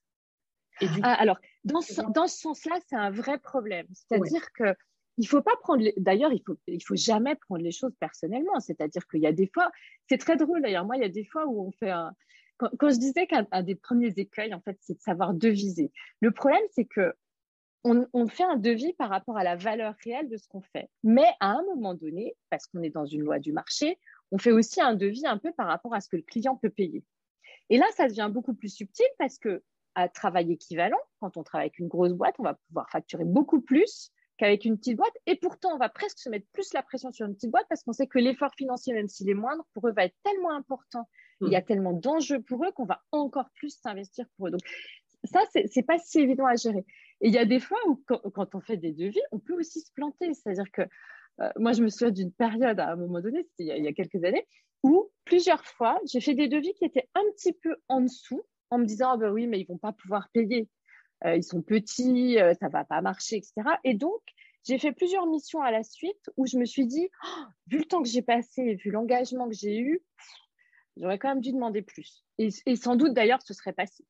[1.03, 3.87] Ah, alors, dans ce, dans ce sens-là, c'est un vrai problème.
[3.93, 4.75] C'est-à-dire que
[5.17, 8.59] il faut pas prendre, d'ailleurs, il faut, il faut jamais prendre les choses personnellement.
[8.61, 9.69] C'est-à-dire qu'il y a des fois,
[10.07, 10.85] c'est très drôle d'ailleurs.
[10.85, 12.13] Moi, il y a des fois où on fait un,
[12.59, 15.91] quand, je disais qu'un des premiers écueils, en fait, c'est de savoir deviser.
[16.19, 17.13] Le problème, c'est que
[17.85, 20.89] on, on, fait un devis par rapport à la valeur réelle de ce qu'on fait.
[21.03, 23.97] Mais à un moment donné, parce qu'on est dans une loi du marché,
[24.31, 26.69] on fait aussi un devis un peu par rapport à ce que le client peut
[26.69, 27.03] payer.
[27.69, 29.63] Et là, ça devient beaucoup plus subtil parce que
[29.99, 30.99] à travail équivalent.
[31.19, 34.77] Quand on travaille avec une grosse boîte, on va pouvoir facturer beaucoup plus qu'avec une
[34.77, 35.13] petite boîte.
[35.25, 37.83] Et pourtant, on va presque se mettre plus la pression sur une petite boîte parce
[37.83, 41.07] qu'on sait que l'effort financier, même s'il est moindre, pour eux va être tellement important.
[41.41, 41.65] Il y a mm.
[41.65, 44.51] tellement d'enjeux pour eux qu'on va encore plus s'investir pour eux.
[44.51, 44.61] Donc,
[45.25, 46.85] ça, c'est pas si évident à gérer.
[47.21, 49.81] Et il y a des fois où, quand, on fait des devis, on peut aussi
[49.81, 50.33] se planter.
[50.33, 50.83] C'est-à-dire que
[51.41, 53.93] euh, moi, je me souviens d'une période à un moment donné, c'était il, y a
[53.93, 54.47] quelques années,
[54.83, 58.77] où plusieurs fois, j'ai fait des devis qui étaient un petit peu en dessous en
[58.77, 60.67] me disant, ah ben oui, mais ils vont pas pouvoir payer.
[61.25, 63.53] Euh, ils sont petits, euh, ça va pas marcher, etc.
[63.83, 64.21] Et donc,
[64.63, 67.85] j'ai fait plusieurs missions à la suite où je me suis dit, oh, vu le
[67.85, 70.01] temps que j'ai passé, vu l'engagement que j'ai eu,
[70.97, 72.23] j'aurais quand même dû demander plus.
[72.37, 74.05] Et, sans doute d'ailleurs, ce serait passé.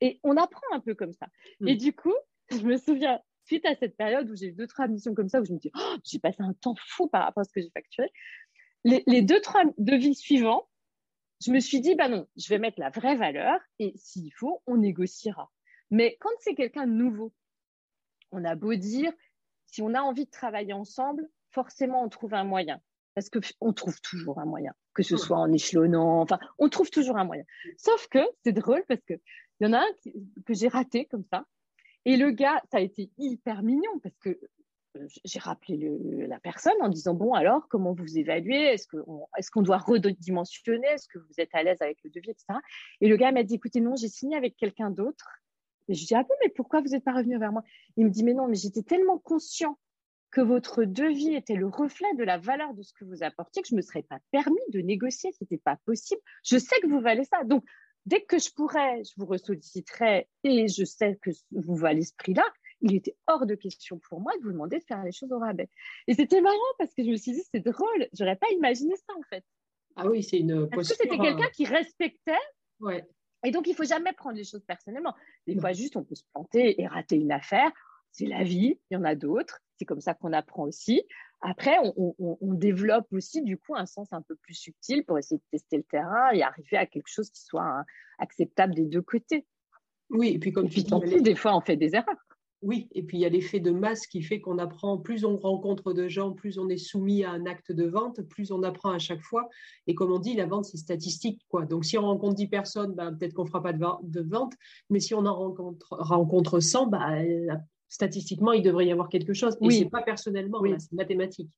[0.00, 1.26] Et on apprend un peu comme ça.
[1.60, 1.68] Mm.
[1.68, 2.14] Et du coup,
[2.50, 5.40] je me souviens, suite à cette période où j'ai eu deux, trois missions comme ça,
[5.40, 7.60] où je me dis, oh, j'ai passé un temps fou par rapport à ce que
[7.60, 8.10] j'ai facturé.
[8.84, 10.68] Les, les deux, trois devis suivants,
[11.40, 14.62] je me suis dit, bah non, je vais mettre la vraie valeur et s'il faut,
[14.66, 15.50] on négociera.
[15.90, 17.32] Mais quand c'est quelqu'un de nouveau,
[18.32, 19.12] on a beau dire,
[19.66, 22.80] si on a envie de travailler ensemble, forcément, on trouve un moyen.
[23.14, 27.16] Parce qu'on trouve toujours un moyen, que ce soit en échelonnant, enfin, on trouve toujours
[27.16, 27.44] un moyen.
[27.76, 29.20] Sauf que c'est drôle parce qu'il
[29.60, 30.12] y en a un
[30.44, 31.46] que j'ai raté comme ça.
[32.04, 34.40] Et le gars, ça a été hyper mignon parce que
[35.24, 35.90] j'ai rappelé
[36.28, 38.74] la personne en disant bon alors comment vous évaluez?
[38.74, 40.86] Est-ce qu'on est qu'on doit redimensionner?
[40.88, 42.58] Est-ce que vous êtes à l'aise avec le devis etc
[43.00, 45.28] et le gars m'a dit écoutez non j'ai signé avec quelqu'un d'autre.
[45.88, 47.62] Et je dis ah bon mais pourquoi vous n'êtes pas revenu vers moi?
[47.96, 49.78] Il me dit mais non mais j'étais tellement conscient
[50.30, 53.68] que votre devis était le reflet de la valeur de ce que vous apportiez que
[53.68, 55.30] je me serais pas permis de négocier.
[55.38, 56.20] C'était pas possible.
[56.44, 57.44] Je sais que vous valez ça.
[57.44, 57.64] Donc
[58.06, 62.34] dès que je pourrais je vous ressolliciterai et je sais que vous valez ce prix
[62.34, 62.44] là
[62.84, 65.38] il était hors de question pour moi de vous demander de faire les choses au
[65.38, 65.70] rabais.
[66.06, 69.14] Et c'était marrant parce que je me suis dit, c'est drôle, j'aurais pas imaginé ça
[69.18, 69.44] en fait.
[69.96, 72.32] Ah oui, c'est une Parce que c'était quelqu'un euh, qui respectait.
[72.80, 73.08] Ouais.
[73.44, 75.14] Et donc, il faut jamais prendre les choses personnellement.
[75.46, 77.70] Des fois, juste, on peut se planter et rater une affaire.
[78.10, 79.60] C'est la vie, il y en a d'autres.
[79.76, 81.02] C'est comme ça qu'on apprend aussi.
[81.40, 85.18] Après, on, on, on, développe aussi, du coup, un sens un peu plus subtil pour
[85.18, 87.84] essayer de tester le terrain et arriver à quelque chose qui soit hein,
[88.18, 89.46] acceptable des deux côtés.
[90.10, 92.16] Oui, et puis comme et puis, tu dis, des fois, on fait des erreurs.
[92.64, 95.36] Oui, et puis il y a l'effet de masse qui fait qu'on apprend, plus on
[95.36, 98.90] rencontre de gens, plus on est soumis à un acte de vente, plus on apprend
[98.90, 99.50] à chaque fois.
[99.86, 101.42] Et comme on dit, la vente, c'est statistique.
[101.50, 101.66] Quoi.
[101.66, 104.54] Donc si on rencontre 10 personnes, ben, peut-être qu'on ne fera pas de, vente,
[104.88, 109.58] mais si on en rencontre, rencontre 100, ben, statistiquement, il devrait y avoir quelque chose.
[109.60, 109.74] Et oui.
[109.74, 110.74] ce n'est pas personnellement, oui.
[110.78, 111.50] c'est mathématique.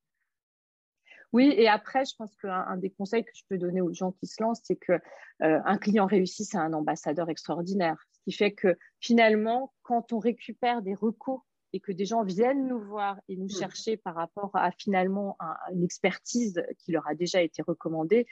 [1.33, 4.27] Oui, et après, je pense qu'un des conseils que je peux donner aux gens qui
[4.27, 7.97] se lancent, c'est que euh, un client réussi, c'est un ambassadeur extraordinaire.
[8.27, 12.81] Qui fait que finalement, quand on récupère des recours et que des gens viennent nous
[12.81, 17.41] voir et nous chercher par rapport à finalement à une expertise qui leur a déjà
[17.41, 18.27] été recommandée,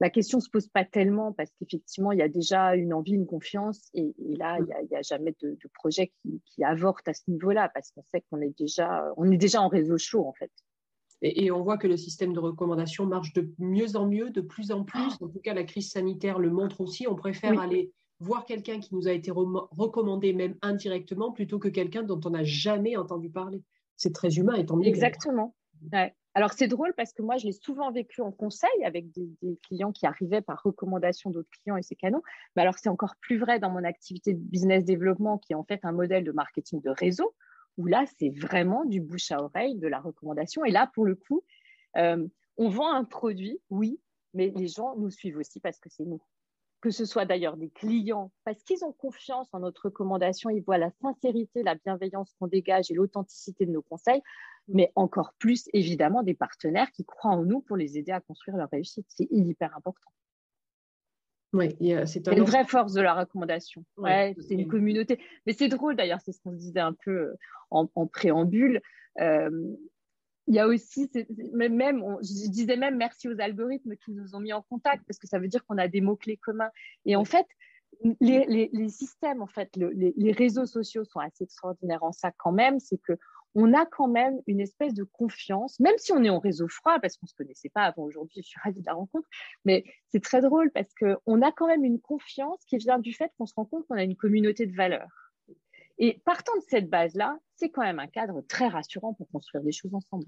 [0.00, 3.26] la question se pose pas tellement parce qu'effectivement, il y a déjà une envie, une
[3.26, 7.08] confiance, et, et là, il n'y a, a, jamais de, de projet qui, qui, avorte
[7.08, 10.26] à ce niveau-là parce qu'on sait qu'on est déjà, on est déjà en réseau chaud
[10.26, 10.50] en fait.
[11.22, 14.42] Et, et, on voit que le système de recommandation marche de mieux en mieux, de
[14.42, 15.16] plus en plus.
[15.22, 17.06] En tout cas, la crise sanitaire le montre aussi.
[17.08, 17.58] On préfère oui.
[17.58, 17.92] aller
[18.24, 22.44] voir quelqu'un qui nous a été recommandé, même indirectement, plutôt que quelqu'un dont on n'a
[22.44, 23.62] jamais entendu parler.
[23.96, 24.86] C'est très humain et tant mieux.
[24.86, 25.54] Exactement.
[26.36, 29.56] Alors c'est drôle parce que moi je l'ai souvent vécu en conseil avec des, des,
[29.68, 32.22] clients qui arrivaient par recommandation d'autres clients et c'est canon.
[32.56, 35.62] Mais alors c'est encore plus vrai dans mon activité de business développement qui est en
[35.62, 37.34] fait un modèle de marketing de réseau
[37.76, 40.64] où là c'est vraiment du bouche à oreille, de la recommandation.
[40.64, 41.44] Et là pour le coup,
[41.96, 44.00] euh, on vend un produit, oui,
[44.32, 46.22] mais les gens nous suivent aussi parce que c'est nous.
[46.84, 50.76] Que ce soit d'ailleurs des clients parce qu'ils ont confiance en notre recommandation, ils voient
[50.76, 54.20] la sincérité, la bienveillance qu'on dégage et l'authenticité de nos conseils
[54.68, 58.56] mais encore plus évidemment des partenaires qui croient en nous pour les aider à construire
[58.56, 59.06] leur réussite.
[59.08, 60.10] C'est hyper important.
[61.52, 63.84] Oui, c'est un une vraie force de la recommandation.
[63.96, 65.20] Ouais, ouais c'est une communauté.
[65.46, 67.34] Mais c'est drôle d'ailleurs, c'est ce qu'on se disait un peu
[67.70, 68.80] en, en préambule.
[69.20, 69.50] Euh,
[70.46, 71.10] il y a aussi,
[71.54, 75.26] même, je disais même merci aux algorithmes qui nous ont mis en contact parce que
[75.26, 76.70] ça veut dire qu'on a des mots-clés communs.
[77.06, 77.46] Et en fait,
[78.20, 82.12] les, les, les systèmes, en fait, le, les, les, réseaux sociaux sont assez extraordinaires en
[82.12, 82.78] ça quand même.
[82.80, 83.14] C'est que
[83.54, 86.98] on a quand même une espèce de confiance, même si on est en réseau froid,
[87.00, 89.28] parce qu'on ne se connaissait pas avant aujourd'hui, je suis ravie de la rencontre,
[89.64, 93.30] mais c'est très drôle parce qu'on a quand même une confiance qui vient du fait
[93.38, 95.23] qu'on se rend compte qu'on a une communauté de valeurs.
[95.98, 99.72] Et partant de cette base-là, c'est quand même un cadre très rassurant pour construire des
[99.72, 100.26] choses ensemble.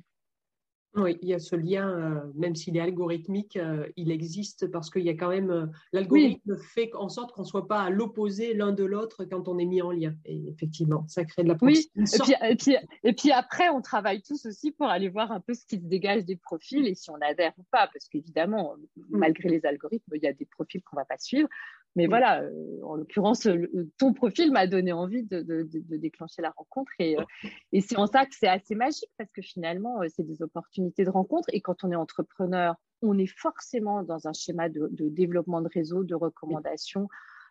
[0.97, 4.89] Oui, il y a ce lien, euh, même s'il est algorithmique, euh, il existe parce
[4.89, 6.67] qu'il y a quand même euh, l'algorithme oui.
[6.75, 9.67] fait en sorte qu'on ne soit pas à l'opposé l'un de l'autre quand on est
[9.67, 10.15] mis en lien.
[10.25, 13.83] Et effectivement, ça crée de la Oui, et puis, et, puis, et puis, après, on
[13.83, 16.95] travaille tous aussi pour aller voir un peu ce qui se dégage des profils et
[16.95, 18.75] si on adhère ou pas, parce qu'évidemment,
[19.11, 21.49] malgré les algorithmes, il y a des profils qu'on ne va pas suivre.
[21.97, 22.09] Mais oui.
[22.09, 23.49] voilà, euh, en l'occurrence,
[23.99, 26.93] ton profil m'a donné envie de, de, de, de, déclencher la rencontre.
[26.99, 27.25] Et, euh,
[27.73, 31.05] et c'est en ça que c'est assez magique parce que finalement, euh, c'est des opportunités
[31.05, 31.49] de rencontre.
[31.53, 36.05] Et quand on est entrepreneur, on est forcément dans un schéma de, développement de réseau,
[36.05, 37.09] de recommandations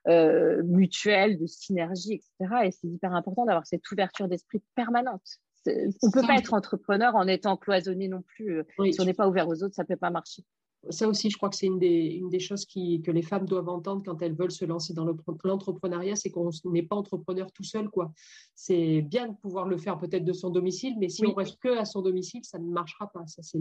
[0.08, 2.66] euh, mutuelles, de synergie, etc.
[2.66, 5.40] Et c'est hyper important d'avoir cette ouverture d'esprit permanente.
[5.68, 8.62] On ne peut pas être entrepreneur en étant cloisonné non plus.
[8.78, 8.94] Oui.
[8.94, 10.44] Si on n'est pas ouvert aux autres, ça ne peut pas marcher
[10.90, 13.46] ça aussi, je crois que c'est une des, une des choses qui, que les femmes
[13.46, 15.06] doivent entendre quand elles veulent se lancer dans
[15.44, 17.90] l'entrepreneuriat, c'est qu'on n'est pas entrepreneur tout seul.
[17.90, 18.12] quoi.
[18.54, 21.32] C'est bien de pouvoir le faire peut-être de son domicile, mais si oui.
[21.32, 23.26] on reste que à son domicile, ça ne marchera pas.
[23.28, 23.60] Ça, c'est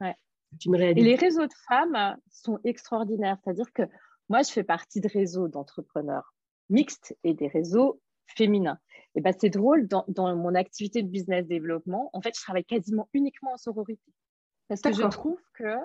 [0.00, 0.14] ouais.
[0.66, 1.00] une réalité.
[1.00, 3.38] Et les réseaux de femmes sont extraordinaires.
[3.42, 3.82] C'est-à-dire que
[4.28, 6.34] moi, je fais partie de réseaux d'entrepreneurs
[6.70, 8.78] mixtes et des réseaux féminins.
[9.14, 12.64] Et ben, c'est drôle, dans, dans mon activité de business développement, en fait, je travaille
[12.64, 14.12] quasiment uniquement en sororité.
[14.68, 15.76] Parce que je trouve que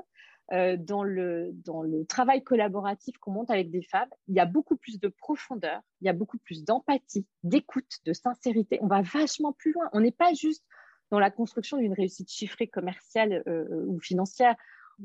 [0.51, 4.45] euh, dans, le, dans le travail collaboratif qu'on monte avec des femmes, il y a
[4.45, 8.79] beaucoup plus de profondeur, il y a beaucoup plus d'empathie, d'écoute, de sincérité.
[8.81, 9.89] On va vachement plus loin.
[9.93, 10.65] On n'est pas juste
[11.11, 14.55] dans la construction d'une réussite chiffrée commerciale euh, ou financière.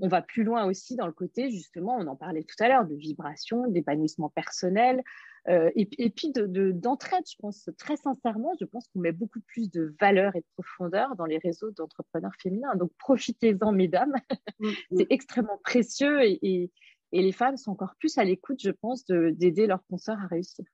[0.00, 2.86] On va plus loin aussi dans le côté, justement, on en parlait tout à l'heure,
[2.86, 5.02] de vibration, d'épanouissement personnel,
[5.48, 9.40] euh, et, et, puis d'entraide, de, je pense très sincèrement, je pense qu'on met beaucoup
[9.40, 12.74] plus de valeur et de profondeur dans les réseaux d'entrepreneurs féminins.
[12.76, 14.14] Donc profitez-en, mesdames,
[14.58, 14.68] mmh.
[14.96, 16.70] c'est extrêmement précieux et, et,
[17.12, 20.64] et, les femmes sont encore plus à l'écoute, je pense, d'aider leurs consoeurs à réussir.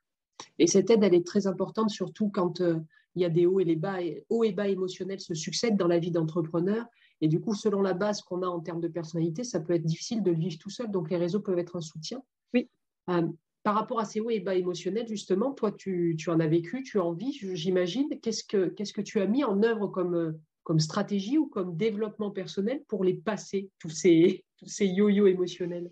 [0.58, 2.78] Et cette aide, elle est très importante, surtout quand euh,
[3.16, 5.76] il y a des hauts et les bas, et, hauts et bas émotionnels se succèdent
[5.76, 6.86] dans la vie d'entrepreneur.
[7.20, 9.84] Et du coup, selon la base qu'on a en termes de personnalité, ça peut être
[9.84, 10.90] difficile de le vivre tout seul.
[10.90, 12.22] Donc, les réseaux peuvent être un soutien.
[12.54, 12.68] Oui.
[13.10, 13.28] Euh,
[13.62, 16.98] par rapport à ces hauts et bas émotionnels, justement, toi, tu, en as vécu, tu
[16.98, 18.08] en vis, j'imagine.
[18.20, 22.30] Qu'est-ce que, qu'est-ce que tu as mis en œuvre comme, comme stratégie ou comme développement
[22.30, 25.90] personnel pour les passer, tous ces, tous ces yo-yo émotionnels?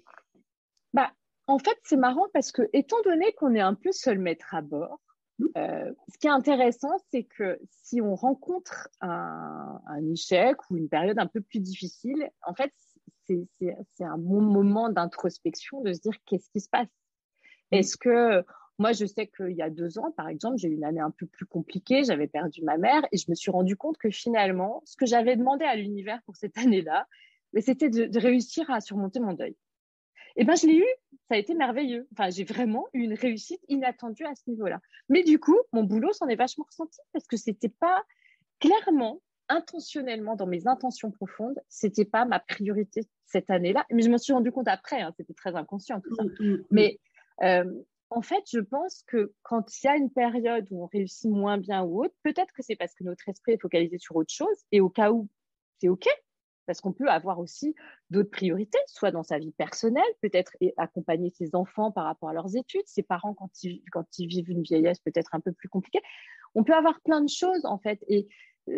[0.94, 1.12] Bah,
[1.46, 4.62] En fait, c'est marrant parce que, étant donné qu'on est un peu seul maître à
[4.62, 4.98] bord.
[5.56, 10.88] Euh, ce qui est intéressant, c'est que si on rencontre un, un, échec ou une
[10.88, 12.72] période un peu plus difficile, en fait,
[13.26, 16.88] c'est un bon moment d'introspection de se dire qu'est-ce qui se passe
[17.70, 17.76] Mmh.
[17.76, 18.44] Est-ce que
[18.78, 21.10] moi, je sais qu'il y a deux ans, par exemple, j'ai eu une année un
[21.10, 24.82] peu plus compliquée, j'avais perdu ma mère et je me suis rendu compte que finalement,
[24.84, 27.06] ce que j'avais demandé à l'univers pour cette année-là,
[27.60, 29.56] c'était de, réussir à surmonter mon deuil.
[30.38, 30.86] Eh ben, je l'ai eu,
[31.28, 32.06] ça a été merveilleux.
[32.12, 34.80] Enfin, j'ai vraiment eu une réussite inattendue à ce niveau-là.
[35.08, 38.04] Mais du coup, mon boulot s'en est vachement ressenti parce que c'était pas
[38.60, 43.84] clairement, intentionnellement, dans mes intentions profondes, c'était pas ma priorité cette année-là.
[43.90, 46.22] Mais je me suis rendu compte après, hein, c'était très inconscient tout ça.
[46.22, 47.00] Mmh, mmh, Mais
[47.42, 47.64] euh,
[48.10, 51.58] en fait, je pense que quand il y a une période où on réussit moins
[51.58, 54.56] bien ou autre, peut-être que c'est parce que notre esprit est focalisé sur autre chose
[54.70, 55.28] et au cas où
[55.80, 56.06] c'est OK,
[56.66, 57.74] parce qu'on peut avoir aussi
[58.10, 62.56] d'autres priorités, soit dans sa vie personnelle, peut-être accompagner ses enfants par rapport à leurs
[62.56, 63.82] études, ses parents quand ils,
[64.26, 66.00] vivent une vieillesse peut-être un peu plus compliquée.
[66.54, 68.02] On peut avoir plein de choses en fait.
[68.08, 68.28] Et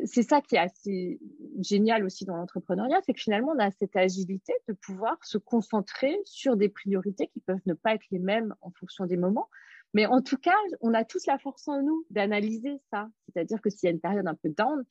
[0.05, 1.19] c'est ça qui est assez
[1.61, 6.19] génial aussi dans l'entrepreneuriat, c'est que finalement, on a cette agilité de pouvoir se concentrer
[6.25, 9.49] sur des priorités qui peuvent ne pas être les mêmes en fonction des moments.
[9.95, 13.09] Mais en tout cas, on a tous la force en nous d'analyser ça.
[13.27, 14.85] C'est-à-dire que s'il y a une période un peu down,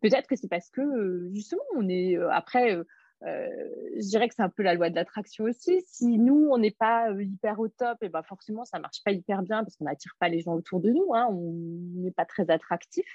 [0.00, 2.78] peut-être que c'est parce que euh, justement, on est euh, après,
[3.24, 3.48] euh,
[3.96, 5.82] je dirais que c'est un peu la loi de l'attraction aussi.
[5.86, 9.02] Si nous, on n'est pas euh, hyper au top, et eh ben forcément, ça marche
[9.04, 11.14] pas hyper bien parce qu'on n'attire pas les gens autour de nous.
[11.14, 11.52] Hein, on
[12.00, 13.06] n'est pas très attractif.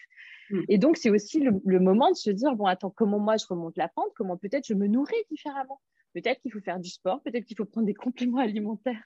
[0.50, 0.62] Mm.
[0.68, 3.78] Et donc, c'est aussi le, moment de se dire bon, attends, comment moi je remonte
[3.78, 4.12] la pente?
[4.16, 5.80] Comment peut-être je me nourris différemment?
[6.14, 9.04] Peut-être qu'il faut faire du sport, peut-être qu'il faut prendre des compléments alimentaires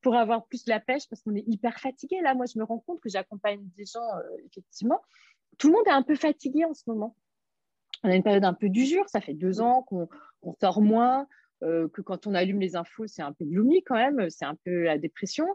[0.00, 2.20] pour avoir plus la pêche parce qu'on est hyper fatigué.
[2.22, 5.00] Là, moi, je me rends compte que j'accompagne des gens, euh, effectivement.
[5.58, 7.14] Tout le monde est un peu fatigué en ce moment
[8.04, 10.08] on a une période un peu d'usure, ça fait deux ans qu'on
[10.60, 11.26] sort moins,
[11.64, 14.54] euh, que quand on allume les infos, c'est un peu gloomy quand même, c'est un
[14.54, 15.46] peu la dépression,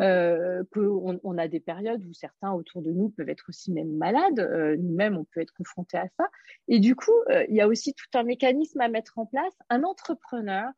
[0.00, 3.92] euh, qu'on on a des périodes où certains autour de nous peuvent être aussi même
[3.92, 6.28] malades, euh, nous-mêmes on peut être confrontés à ça.
[6.68, 7.14] Et du coup,
[7.48, 9.54] il y a aussi tout un mécanisme à mettre en place.
[9.70, 10.70] Un entrepreneur,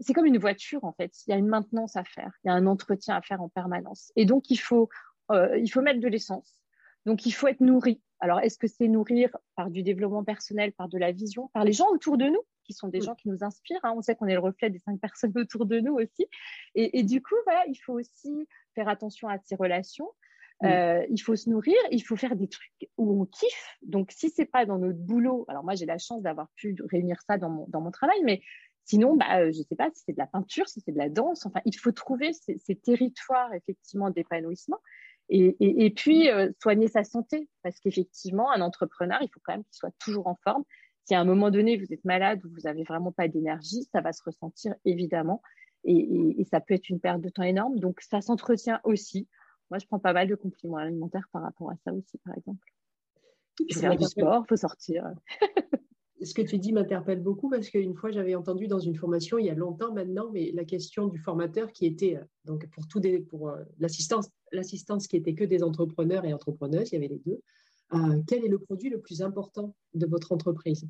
[0.00, 2.50] c'est comme une voiture en fait, il y a une maintenance à faire, il y
[2.50, 4.12] a un entretien à faire en permanence.
[4.14, 4.88] Et donc il faut,
[5.32, 6.62] il faut mettre de l'essence,
[7.06, 8.00] donc il faut être nourri.
[8.20, 11.72] Alors, est-ce que c'est nourrir par du développement personnel, par de la vision, par les
[11.72, 13.94] gens autour de nous, qui sont des gens qui nous inspirent hein?
[13.96, 16.26] On sait qu'on est le reflet des cinq personnes autour de nous aussi.
[16.74, 20.08] Et, du coup, voilà, il faut aussi faire attention à ces relations.
[20.62, 23.78] Euh, il faut se nourrir, il faut faire des trucs où on kiffe.
[23.80, 27.16] Donc, si c'est pas dans notre boulot, alors moi j'ai la chance d'avoir pu réunir
[27.26, 28.42] ça dans mon, dans mon travail, mais
[28.84, 31.08] sinon, bah, euh, je sais pas si c'est de la peinture, si c'est de la
[31.08, 31.46] danse.
[31.46, 34.80] Enfin, il faut trouver ces, ces territoires effectivement d'épanouissement.
[35.32, 39.76] Et, puis, euh, soigner sa santé, parce qu'effectivement, un entrepreneur, il faut quand même qu'il
[39.76, 40.64] soit toujours en forme.
[41.04, 44.00] Si à un moment donné, vous êtes malade ou vous n'avez vraiment pas d'énergie, ça
[44.00, 45.40] va se ressentir évidemment.
[45.84, 47.78] Et, ça peut être une perte de temps énorme.
[47.78, 49.28] Donc, ça s'entretient aussi.
[49.70, 52.66] Moi, je prends pas mal de compliments alimentaires par rapport à ça aussi, par exemple.
[53.60, 55.04] Il faut faire du sport, il faut sortir.
[56.22, 57.48] ce que tu dis m'interpelle beaucoup?
[57.48, 60.64] Parce qu'une fois j'avais entendu dans une formation il y a longtemps maintenant, mais la
[60.64, 65.16] question du formateur qui était euh, donc pour tout des, pour euh, l'assistance l'assistance qui
[65.16, 67.40] était que des entrepreneurs et entrepreneuses, il y avait les deux.
[67.92, 70.86] Euh, quel est le produit le plus important de votre entreprise?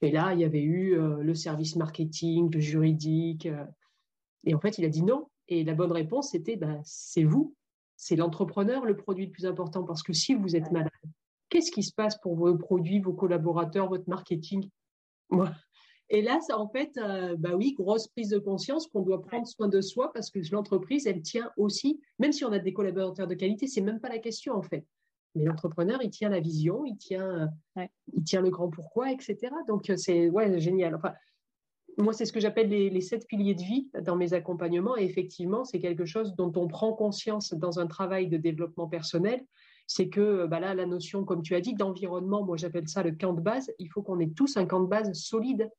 [0.00, 3.48] Et là il y avait eu le service marketing, le juridique,
[4.44, 5.28] et en fait il a dit non.
[5.48, 7.54] Et la bonne réponse c'était bah, c'est vous,
[7.96, 10.90] c'est l'entrepreneur le produit le plus important parce que si vous êtes malade
[11.48, 14.68] qu'est-ce qui se passe pour vos produits, vos collaborateurs, votre marketing?
[16.10, 19.46] Et là, ça, en fait, euh, bah oui, grosse prise de conscience qu'on doit prendre
[19.46, 23.26] soin de soi parce que l'entreprise, elle tient aussi, même si on a des collaborateurs
[23.26, 24.86] de qualité, c'est même pas la question en fait.
[25.34, 29.36] Mais l'entrepreneur, il tient la vision, il tient, il tient le grand pourquoi, etc.
[29.68, 30.94] Donc euh, c'est ouais, génial.
[30.94, 31.12] Enfin,
[31.98, 34.96] moi, c'est ce que j'appelle les, les, sept piliers de vie dans mes accompagnements.
[34.96, 39.44] Et effectivement, c'est quelque chose dont on prend conscience dans un travail de développement personnel
[39.88, 43.12] c'est que bah là, la notion, comme tu as dit, d'environnement, moi j'appelle ça le
[43.12, 43.72] camp de base.
[43.78, 45.70] Il faut qu'on ait tous un camp de base solide,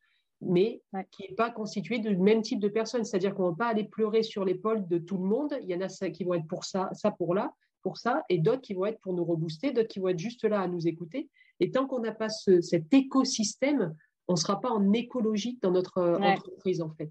[0.42, 0.82] mais
[1.12, 3.04] qui n'est pas constitué du même type de personnes.
[3.04, 5.58] C'est-à-dire qu'on ne va pas aller pleurer sur l'épaule de tout le monde.
[5.62, 8.38] Il y en a qui vont être pour ça, ça pour là, pour ça, et
[8.38, 10.88] d'autres qui vont être pour nous rebooster, d'autres qui vont être juste là à nous
[10.88, 11.30] écouter.
[11.60, 13.96] Et tant qu'on n'a pas cet écosystème,
[14.28, 17.10] on ne sera pas en écologie dans notre euh, entreprise, en fait.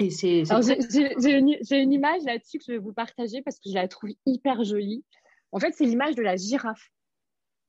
[0.00, 3.74] Et c'est, j'ai, une, une, image là-dessus que je vais vous partager parce que je
[3.74, 5.04] la trouve hyper jolie.
[5.52, 6.90] En fait, c'est l'image de la girafe.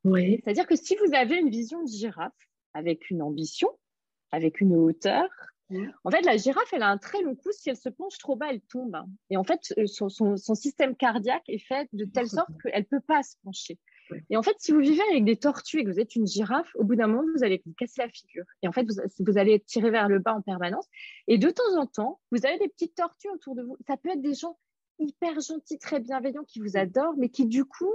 [0.05, 0.39] Oui.
[0.43, 2.32] C'est-à-dire que si vous avez une vision de girafe
[2.74, 3.69] avec une ambition,
[4.34, 5.29] avec une hauteur,
[6.03, 7.49] En fait, la girafe, elle a un très long cou.
[7.51, 8.97] Si elle se penche trop bas, elle tombe.
[9.29, 13.05] Et en fait, euh, son, système cardiaque est fait de telle sorte qu'elle ne peut
[13.05, 13.77] pas se pencher.
[14.29, 16.69] Et en fait, si vous vivez avec des tortues et que vous êtes une girafe,
[16.75, 18.43] au bout d'un moment, vous allez vous casser la figure.
[18.63, 20.88] Et en fait, vous, vous allez être tiré vers le bas en permanence.
[21.27, 23.77] Et de temps en temps, vous avez des petites tortues autour de vous.
[23.88, 24.57] Ça peut être des gens
[24.99, 27.93] hyper gentils, très bienveillants, qui vous adorent, mais qui du coup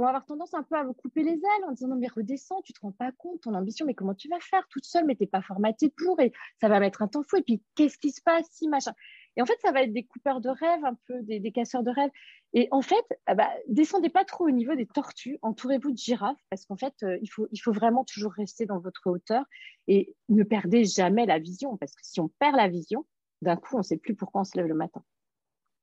[0.00, 2.62] vont avoir tendance un peu à vous couper les ailes en disant non mais redescends,
[2.62, 5.14] tu te rends pas compte, ton ambition, mais comment tu vas faire toute seule, mais
[5.14, 8.10] t'es pas formatée pour, et ça va mettre un temps fou, et puis qu'est-ce qui
[8.10, 8.92] se passe si machin?
[9.36, 11.90] Et en fait, ça va être des coupeurs de rêves, un peu des, casseurs de
[11.90, 12.10] rêves.
[12.54, 16.40] Et en fait, ah bah, descendez pas trop au niveau des tortues, entourez-vous de girafes,
[16.50, 19.44] parce qu'en fait, euh, il, faut, il faut vraiment toujours rester dans votre hauteur
[19.86, 23.06] et ne perdez jamais la vision, parce que si on perd la vision,
[23.42, 25.04] d'un coup, on ne sait plus pourquoi on se lève le matin.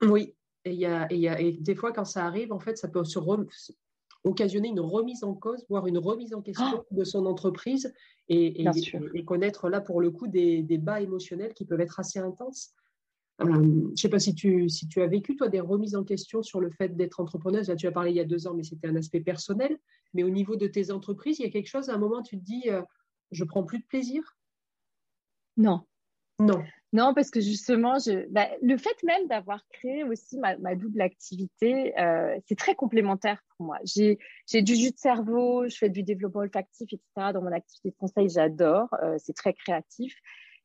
[0.02, 0.36] Oui,
[0.66, 0.86] et, y y
[1.28, 3.20] a, et des fois, quand ça arrive, en fait, ça peut se
[4.26, 7.94] occasionner une remise en cause, voire une remise en question ah de son entreprise
[8.28, 12.20] et, et, connaître là, pour le coup, des, des, bas émotionnels qui peuvent être assez
[12.20, 12.74] intenses.
[13.42, 16.04] Euh, je ne sais pas si tu, si tu as vécu, toi, des remises en
[16.04, 17.68] question sur le fait d'être entrepreneuse.
[17.70, 19.78] Là, tu as parlé il y a deux ans, mais c'était un aspect personnel.
[20.14, 22.40] Mais au niveau de tes entreprises, il y a quelque chose, à un moment, tu
[22.40, 22.82] te dis, euh,
[23.32, 24.38] je prends plus de plaisir?
[25.58, 25.82] Non.
[26.40, 26.64] Non.
[26.94, 27.98] Non, parce que justement,
[28.30, 33.66] bah, le fait même d'avoir créé aussi ma, double activité, euh, c'est très complémentaire pour
[33.66, 33.80] moi.
[33.84, 34.18] J'ai
[34.62, 37.34] du jus de cerveau, je fais du développement olfactif, etc.
[37.34, 38.88] Dans mon activité de conseil, j'adore.
[39.18, 40.16] c'est très créatif.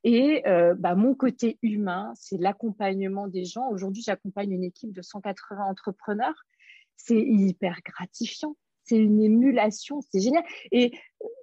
[0.05, 3.69] Et euh, bah, mon côté humain, c'est l'accompagnement des gens.
[3.69, 6.47] Aujourd'hui, j'accompagne une équipe de 180 entrepreneurs.
[6.97, 8.57] C'est hyper gratifiant.
[8.91, 10.43] C'est une émulation, c'est génial.
[10.73, 10.93] Et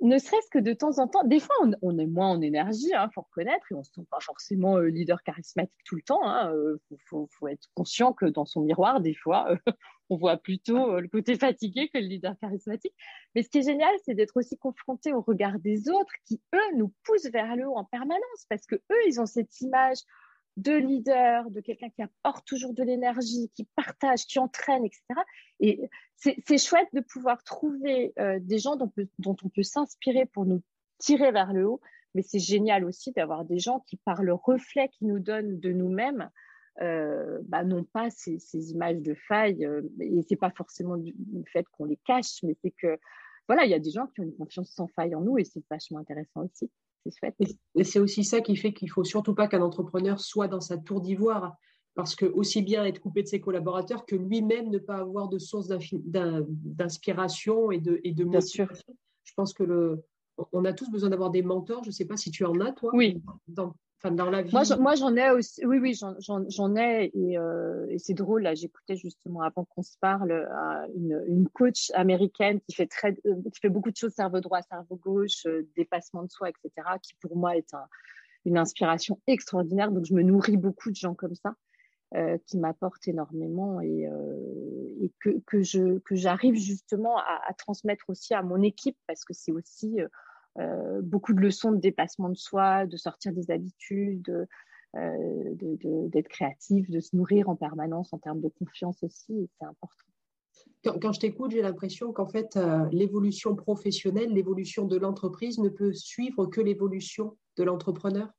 [0.01, 2.93] ne serait-ce que de temps en temps, des fois, on, est moins en énergie, il
[2.93, 6.01] hein, faut reconnaître, et on ne se sent pas forcément euh, leader charismatique tout le
[6.01, 6.19] temps.
[6.23, 9.47] Il hein, euh, faut, être conscient que dans son miroir, des fois,
[10.09, 12.93] on voit plutôt euh, le côté fatigué que le leader charismatique.
[13.33, 16.75] Mais ce qui est génial, c'est d'être aussi confronté au regard des autres qui, eux,
[16.75, 19.99] nous poussent vers le haut en permanence parce que eux, ils ont cette image
[20.57, 25.01] de leader, de quelqu'un qui apporte toujours de l'énergie, qui partage, qui entraîne, etc.
[25.59, 28.91] Et c'est chouette de pouvoir trouver euh, des gens dont,
[29.23, 30.61] on peut s'inspirer pour nous
[30.97, 31.79] tirer vers le haut,
[32.15, 35.71] mais c'est génial aussi d'avoir des gens qui, par le reflet qu'ils nous donnent de
[35.71, 36.29] nous-mêmes,
[36.81, 38.39] euh, bah, n'ont pas ces,
[38.71, 39.63] images de failles.
[39.63, 41.13] Euh, et c'est pas forcément du,
[41.53, 42.97] fait qu'on les cache, mais c'est que
[43.47, 45.45] voilà, il y a des gens qui ont une confiance sans faille en nous et
[45.45, 46.69] c'est vachement intéressant aussi.
[47.05, 47.33] C'est
[47.75, 50.77] Et c'est aussi ça qui fait qu'il faut surtout pas qu'un entrepreneur soit dans sa
[50.77, 51.55] tour d'ivoire.
[51.95, 55.39] Parce que aussi bien être coupé de ses collaborateurs que lui-même ne pas avoir de
[55.39, 58.67] source d'inspiration et de, et de motivation.
[59.23, 60.03] Je pense que le,
[60.51, 61.83] on a tous besoin d'avoir des mentors.
[61.83, 62.91] Je ne sais pas si tu en as, toi.
[62.93, 63.21] Oui.
[63.47, 63.73] Dans,
[64.03, 65.65] dans la vie Moi, j'en ai aussi.
[65.65, 67.11] Oui, oui, j'en ai.
[67.15, 72.59] Euh, et, c'est drôle, là, j'écoutais justement avant qu'on se parle euh, une, coach américaine
[72.61, 76.29] qui fait, très, euh, qui fait beaucoup de choses, cerveau droit, cerveau gauche, dépassement de
[76.29, 77.73] soi, etc., qui pour moi est
[78.45, 79.91] une inspiration extraordinaire.
[79.91, 81.55] Donc, je me nourris beaucoup de gens comme ça.
[82.45, 84.07] qui m'apportent énormément et,
[85.19, 89.33] que, que, je, que j'arrive justement à, à, transmettre aussi à mon équipe parce que
[89.33, 90.07] c'est aussi euh,
[91.03, 94.47] beaucoup de leçons de dépassement de soi, de sortir des habitudes,
[94.95, 95.53] euh,
[96.07, 100.99] d'être créatif, de se nourrir en permanence en termes de confiance aussi, c'est important.
[101.01, 105.93] Quand, je t'écoute, j'ai l'impression qu'en fait, euh, l'évolution professionnelle, l'évolution de l'entreprise ne peut
[105.93, 108.29] suivre que l'évolution de l'entrepreneur?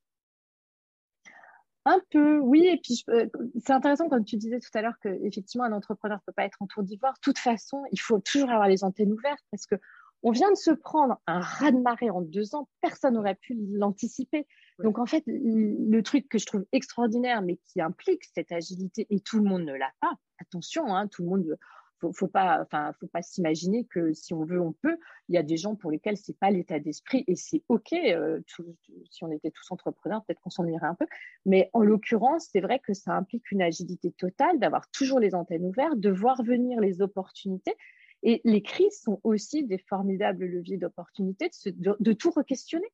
[1.84, 2.66] Un peu, oui.
[2.66, 3.04] Et puis,
[3.60, 6.60] c'est intéressant, comme tu disais tout à l'heure, qu'effectivement, un entrepreneur ne peut pas être
[6.60, 7.12] en tour d'ivoire.
[7.14, 9.76] De toute façon, il faut toujours avoir les antennes ouvertes parce que
[10.22, 14.46] on vient de se prendre un raz-de-marée en deux ans, personne n'aurait pu l'anticiper.
[14.82, 19.20] Donc en fait, le truc que je trouve extraordinaire, mais qui implique cette agilité, et
[19.20, 21.56] tout le monde ne l'a pas, attention, hein, tout le monde,
[22.00, 24.96] faut, faut pas, enfin, faut pas s'imaginer que si on veut, on peut.
[25.28, 27.92] Il y a des gens pour lesquels c'est pas l'état d'esprit, et c'est ok.
[27.92, 28.40] Euh,
[29.10, 31.06] si on était tous entrepreneurs, peut-être qu'on s'ennuierait un peu.
[31.44, 35.64] Mais en l'occurrence, c'est vrai que ça implique une agilité totale, d'avoir toujours les antennes
[35.64, 37.74] ouvertes, de voir venir les opportunités.
[38.22, 42.88] Et les crises sont aussi des formidables leviers d'opportunité de, tout re-questionner.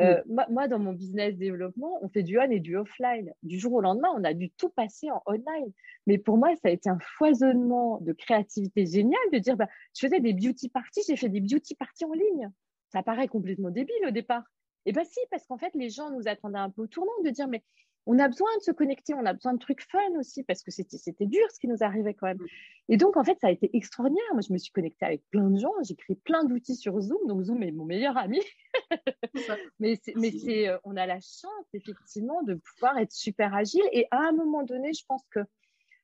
[0.00, 3.32] Euh, moi, dans mon business développement, on fait du on et du offline.
[3.42, 5.70] Du jour au lendemain, on a dû tout passer en online.
[6.06, 10.06] Mais pour moi, ça a été un foisonnement de créativité génial de dire, bah, je
[10.06, 12.50] faisais des beauty parties, j'ai fait des beauty parties en ligne.
[12.88, 14.44] Ça paraît complètement débile au départ.
[14.84, 17.12] Et eh bien si, parce qu'en fait, les gens nous attendaient un peu au tournant
[17.24, 17.62] de dire, mais
[18.06, 20.70] on a besoin de se connecter, on a besoin de trucs fun aussi, parce que
[20.70, 22.38] c'était dur ce qui nous arrivait quand même.
[22.38, 22.46] Mm.
[22.88, 24.24] Et donc, en fait, ça a été extraordinaire.
[24.32, 27.26] Moi, je me suis connectée avec plein de gens, j'ai créé plein d'outils sur Zoom,
[27.26, 28.40] donc Zoom est mon meilleur ami.
[29.78, 30.32] mais mais
[30.68, 33.84] euh, on a la chance, effectivement, de pouvoir être super agile.
[33.92, 35.40] Et à un moment donné, je pense que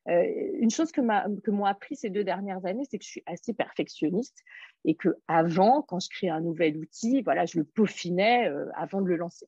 [0.09, 0.25] euh,
[0.61, 4.43] une chose que m'ont appris ces deux dernières années, c'est que je suis assez perfectionniste
[4.85, 9.03] et que avant, quand je crée un nouvel outil, voilà, je le peaufinais euh, avant
[9.03, 9.47] de le lancer.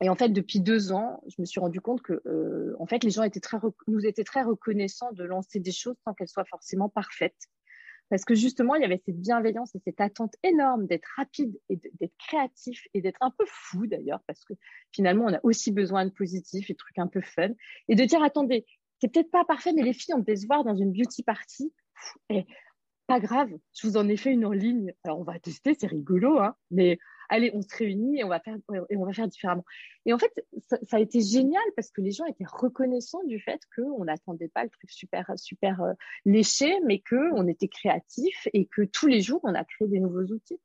[0.00, 3.02] Et en fait, depuis deux ans, je me suis rendu compte que, euh, en fait,
[3.02, 6.44] les gens étaient très nous étaient très reconnaissants de lancer des choses sans qu'elles soient
[6.44, 7.48] forcément parfaites.
[8.10, 11.76] Parce que justement, il y avait cette bienveillance et cette attente énorme d'être rapide et
[12.00, 14.54] d'être créatif et d'être un peu fou d'ailleurs, parce que
[14.92, 17.50] finalement, on a aussi besoin de positif et de trucs un peu fun.
[17.88, 18.64] Et de dire, attendez,
[19.00, 21.72] c'est peut-être pas parfait, mais les filles, on devait se voir dans une beauty party.
[22.30, 22.46] Et
[23.06, 24.94] pas grave, je vous en ai fait une en ligne.
[25.04, 28.40] Alors, on va tester, c'est rigolo, hein, mais allez, on se réunit et on va
[28.40, 28.56] faire,
[28.90, 29.64] et on va faire différemment.
[30.06, 30.32] Et en fait,
[30.68, 34.64] ça, a été génial parce que les gens étaient reconnaissants du fait qu'on n'attendait pas
[34.64, 35.92] le truc super, super euh,
[36.24, 40.24] léché, mais qu'on était créatif et que tous les jours, on a créé des nouveaux
[40.24, 40.60] outils.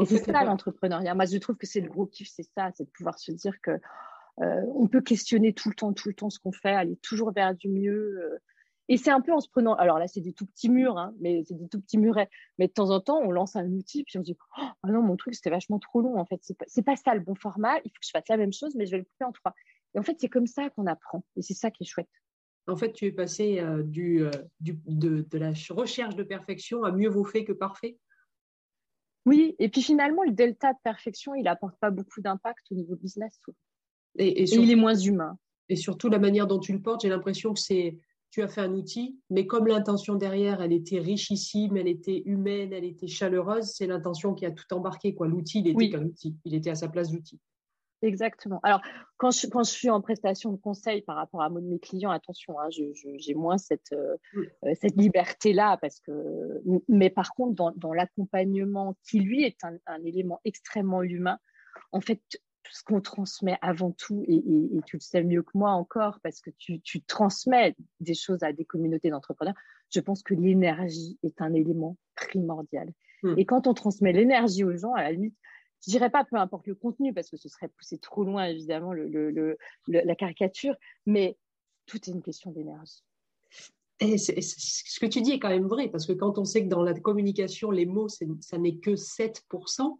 [0.00, 1.14] Et c'est ça l'entrepreneuriat.
[1.14, 3.60] Moi, je trouve que c'est le gros kiff, c'est ça, c'est de pouvoir se dire
[3.60, 3.72] que
[4.40, 7.32] euh, on peut questionner tout le temps, tout le temps ce qu'on fait, aller toujours
[7.32, 8.20] vers du mieux.
[8.22, 8.38] Euh,
[8.88, 11.14] et c'est un peu en se prenant, alors là, c'est des tout petits murs, hein,
[11.20, 12.30] mais c'est des tout petits murets.
[12.58, 14.88] Mais de temps en temps, on lance un outil, puis on se dit, oh, ah
[14.90, 16.40] non, mon truc, c'était vachement trop long, en fait.
[16.42, 17.76] C'est pas, pas ça le bon format.
[17.84, 19.54] Il faut que je fasse la même chose, mais je vais le couper en trois.
[19.94, 21.22] Et en fait, c'est comme ça qu'on apprend.
[21.36, 22.08] Et c'est ça qui est chouette.
[22.66, 24.30] En fait, tu es passé euh, du, euh,
[24.60, 27.98] du de, de, la recherche de perfection à mieux vaut fait que parfait.
[29.26, 32.96] Oui, et puis finalement, le delta de perfection, il n'apporte pas beaucoup d'impact au niveau
[32.96, 33.38] business.
[34.16, 35.38] Et, et, il est moins humain.
[35.68, 37.98] Et surtout, la manière dont tu le portes, j'ai l'impression que c'est
[38.30, 42.72] tu as fait un outil, mais comme l'intention derrière, elle était richissime, elle était humaine,
[42.72, 45.14] elle était chaleureuse, c'est l'intention qui a tout embarqué.
[45.14, 45.28] Quoi.
[45.28, 47.40] L'outil, il était qu'un outil, il était à sa place d'outil.
[48.02, 48.60] Exactement.
[48.62, 48.80] Alors,
[49.16, 52.60] quand je, quand je suis en prestation de conseil par rapport à mes clients, attention,
[52.60, 54.16] hein, j'ai moins cette, euh,
[54.64, 59.76] euh, cette liberté-là, parce que, mais par contre, dans, dans l'accompagnement, qui lui est un,
[59.86, 61.38] un, élément extrêmement humain,
[61.90, 62.20] en fait,
[62.70, 64.42] ce qu'on transmet avant tout, et,
[64.86, 68.64] tu le sais mieux que moi encore, parce que tu, transmets des choses à des
[68.64, 69.54] communautés d'entrepreneurs,
[69.90, 72.92] je pense que l'énergie est un élément primordial.
[73.22, 73.34] Hmm.
[73.36, 75.34] Et quand on transmet l'énergie aux gens, à la limite,
[75.86, 78.92] je dirais pas peu importe le contenu, parce que ce serait pousser trop loin, évidemment,
[78.92, 80.74] la caricature,
[81.06, 81.36] mais
[81.86, 83.02] tout est une question d'énergie.
[84.00, 86.68] Et ce que tu dis est quand même vrai, parce que quand on sait que
[86.68, 89.98] dans la communication, les mots, ça n'est que 7%,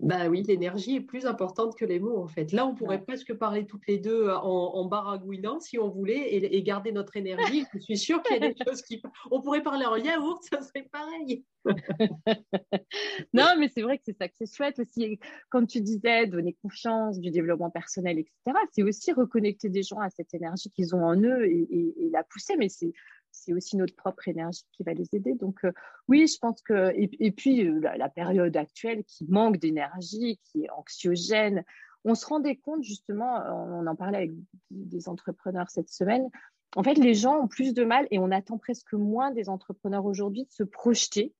[0.00, 2.52] bah oui, l'énergie est plus importante que les mots en fait.
[2.52, 6.62] Là, on pourrait presque parler toutes les deux en, en baragouinant si on voulait et,
[6.62, 7.64] garder notre énergie.
[7.74, 9.02] Je suis sûre qu'il y a des choses qui.
[9.32, 11.44] On pourrait parler en yaourt, ça serait pareil.
[13.32, 15.18] non, mais c'est vrai que c'est ça que c'est chouette aussi.
[15.50, 20.10] Quand tu disais donner confiance, du développement personnel, etc., c'est aussi reconnecter des gens à
[20.10, 22.54] cette énergie qu'ils ont en eux et, et la pousser.
[22.56, 22.92] Mais c'est
[23.38, 25.34] c'est aussi notre propre énergie qui va les aider.
[25.34, 25.72] Donc euh,
[26.08, 30.70] oui, je pense que et, puis euh, la, période actuelle qui manque d'énergie, qui est
[30.70, 31.64] anxiogène,
[32.04, 34.30] on se rendait compte justement, on en parlait avec
[34.70, 36.28] des entrepreneurs cette semaine.
[36.76, 40.04] En fait, les gens ont plus de mal et on attend presque moins des entrepreneurs
[40.04, 41.34] aujourd'hui de se projeter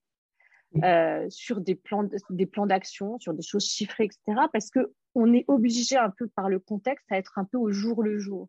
[0.82, 4.42] euh, sur des plans, des plans d'action, sur des choses chiffrées, etc.
[4.52, 7.70] Parce que on est obligé un peu par le contexte à être un peu au
[7.70, 8.48] jour le jour.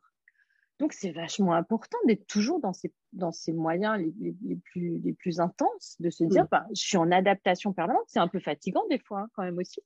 [0.79, 5.11] Donc, c'est vachement important d'être toujours dans ces, dans ces moyens les, les, plus, les
[5.11, 8.05] plus intenses, de se dire, bah, je suis en adaptation permanente.
[8.07, 9.81] C'est un peu fatigant des fois, hein, quand même aussi.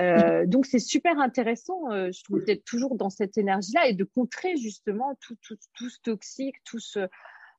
[0.00, 4.02] Euh, donc, c'est super intéressant, euh, je trouve, d'être toujours dans cette énergie-là et de
[4.02, 7.06] contrer justement tout, tout, tout ce toxique, tout ce,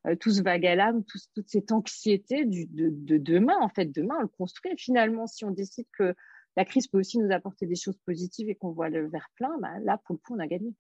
[0.08, 3.58] euh, tout ce vague à l'âme, toute cette anxiété du, de, de, demain.
[3.62, 4.74] En fait, demain, on le construit.
[4.74, 6.14] Et finalement, si on décide que
[6.58, 9.58] la crise peut aussi nous apporter des choses positives et qu'on voit le verre plein,
[9.62, 10.74] bah, là, pour le coup, on a gagné.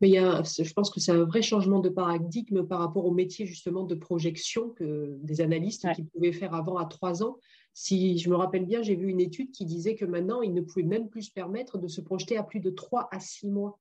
[0.00, 3.06] Mais il y a, je pense que c'est un vrai changement de paradigme par rapport
[3.06, 7.38] au métier justement de projection que des analystes qui pouvaient faire avant à trois ans.
[7.72, 10.60] Si je me rappelle bien, j'ai vu une étude qui disait que maintenant, ils ne
[10.60, 13.78] pouvaient même plus se permettre de se projeter à plus de trois à six mois.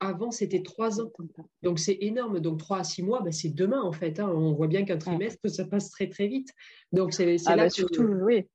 [0.00, 1.10] Avant, c'était trois ans.
[1.62, 2.40] Donc, c'est énorme.
[2.40, 4.20] Donc, trois à six mois, ben, c'est demain, en fait.
[4.20, 4.30] Hein.
[4.30, 6.48] On voit bien qu'un trimestre, ça passe très, très vite.
[6.92, 8.46] Donc, c'est ah là bah, surtout, oui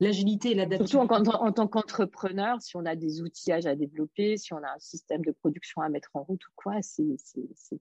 [0.00, 1.00] l'agilité et l'adaptation.
[1.06, 4.78] Surtout en, tant qu'entrepreneur, si on a des outillages à développer, si on a un
[4.78, 7.16] système de production à mettre en route ou quoi, c'est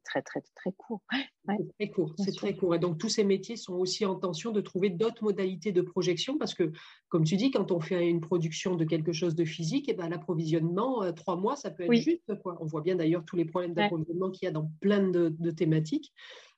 [0.03, 1.01] très, très, très court.
[1.47, 2.76] c'est très court, c'est très court.
[2.76, 6.38] Et donc, tous ces métiers sont aussi en tension de trouver d'autres modalités de projection
[6.38, 6.72] parce que,
[7.09, 9.95] comme tu dis, quand on fait une production de quelque chose de physique, et eh
[9.95, 12.34] ben, l'approvisionnement, euh, trois mois, ça peut être juste.
[12.41, 12.57] Quoi.
[12.59, 16.13] On voit bien d'ailleurs tous les problèmes d'approvisionnement qu'il y a dans plein de, thématiques.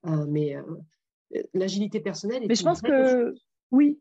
[0.06, 3.36] Euh, mais euh, l'agilité personnelle est Mais je pense que,
[3.72, 4.00] oui,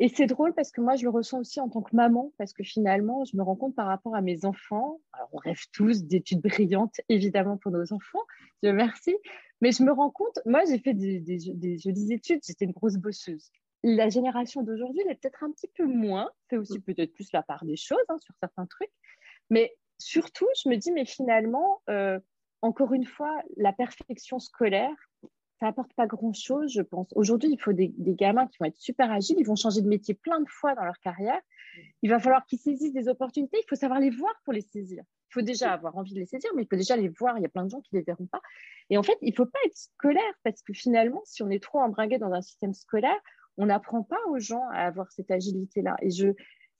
[0.00, 2.52] et c'est drôle parce que moi, je le ressens aussi en tant que maman, parce
[2.52, 5.00] que finalement, je me rends compte par rapport à mes enfants.
[5.12, 8.22] Alors, on rêve tous d'études brillantes, évidemment, pour nos enfants.
[8.62, 9.16] Je merci.
[9.60, 12.94] Mais je me rends compte, moi, j'ai fait des, des, jolies études, j'étais une grosse
[12.94, 13.50] bosseuse.
[13.82, 17.42] La génération d'aujourd'hui, elle est peut-être un petit peu moins, fait aussi peut-être plus la
[17.42, 18.92] part des choses hein, sur certains trucs.
[19.50, 22.20] Mais surtout, je me dis, mais finalement, euh,
[22.62, 24.94] encore une fois, la perfection scolaire,
[25.58, 27.08] ça apporte pas grand-chose, je pense.
[27.14, 30.14] Aujourd'hui, il faut des, gamins qui vont être super agiles, ils vont changer de métier
[30.14, 31.40] plein de fois dans leur carrière.
[32.02, 35.02] Il va falloir qu'ils saisissent des opportunités, il faut savoir les voir pour les saisir.
[35.30, 37.36] Il faut déjà avoir envie de les saisir, mais il faut déjà les voir.
[37.38, 38.40] Il y a plein de gens qui ne les verront pas.
[38.88, 41.62] Et en fait, il ne faut pas être scolaire parce que finalement, si on est
[41.62, 43.18] trop embringué dans un système scolaire,
[43.58, 45.96] on n'apprend pas aux gens à avoir cette agilité-là.
[46.00, 46.28] Et je,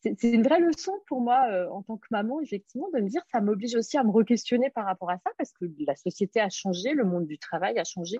[0.00, 3.22] c'est une vraie leçon pour moi euh, en tant que maman, effectivement, de me dire
[3.32, 6.48] ça m'oblige aussi à me re-questionner par rapport à ça parce que la société a
[6.48, 8.18] changé, le monde du travail a changé.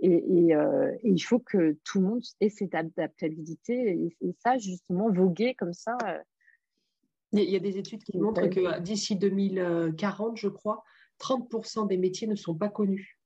[0.00, 5.54] Et, euh, il faut que tout le monde ait cette adaptabilité et, ça, justement, voguer
[5.54, 5.96] comme ça.
[6.06, 6.18] Euh,
[7.32, 10.82] il y a des études qui montrent que d'ici 2040, je crois,
[11.20, 13.18] 30% des métiers ne sont pas connus.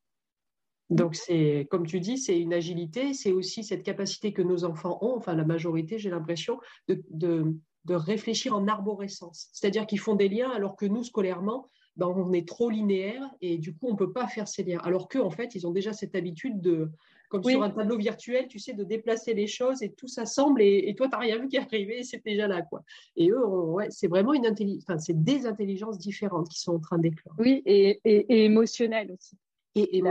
[0.90, 4.98] Donc, c'est, comme tu dis, c'est une agilité, c'est aussi cette capacité que nos enfants
[5.00, 9.48] ont, enfin la majorité, j'ai l'impression, de, de, réfléchir en arborescence.
[9.52, 13.58] C'est-à-dire qu'ils font des liens alors que nous, scolairement, ben, on est trop linéaire et
[13.58, 14.80] du coup, on ne peut pas faire ces liens.
[14.82, 16.90] Alors qu'eux, en fait, ils ont déjà cette habitude de,
[17.28, 20.84] comme sur un tableau virtuel, tu sais, de déplacer les choses et tout s'assemble et,
[20.88, 22.62] et toi, tu n'as rien vu qui est arrivé et c'est déjà là.
[22.62, 22.82] quoi.
[23.16, 26.80] Et eux, ouais, c'est vraiment une intelligence, enfin, c'est des intelligences différentes qui sont en
[26.80, 27.34] train d'éclore.
[27.38, 29.36] Oui, et, et, et émotionnelles aussi.
[29.74, 30.02] Et,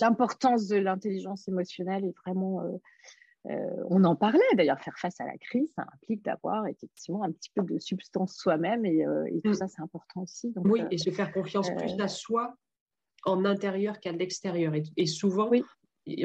[0.00, 2.62] l'importance de l'intelligence émotionnelle est vraiment.
[2.62, 2.76] Euh,
[3.46, 7.32] euh, on en parlait d'ailleurs, faire face à la crise, ça implique d'avoir effectivement un
[7.32, 9.54] petit peu de substance soi-même et, euh, tout mm.
[9.54, 10.52] ça, c'est important aussi.
[10.56, 12.54] oui, et se faire confiance plus à soi
[13.24, 14.74] en intérieur qu'à l'extérieur.
[14.96, 15.50] Et, souvent,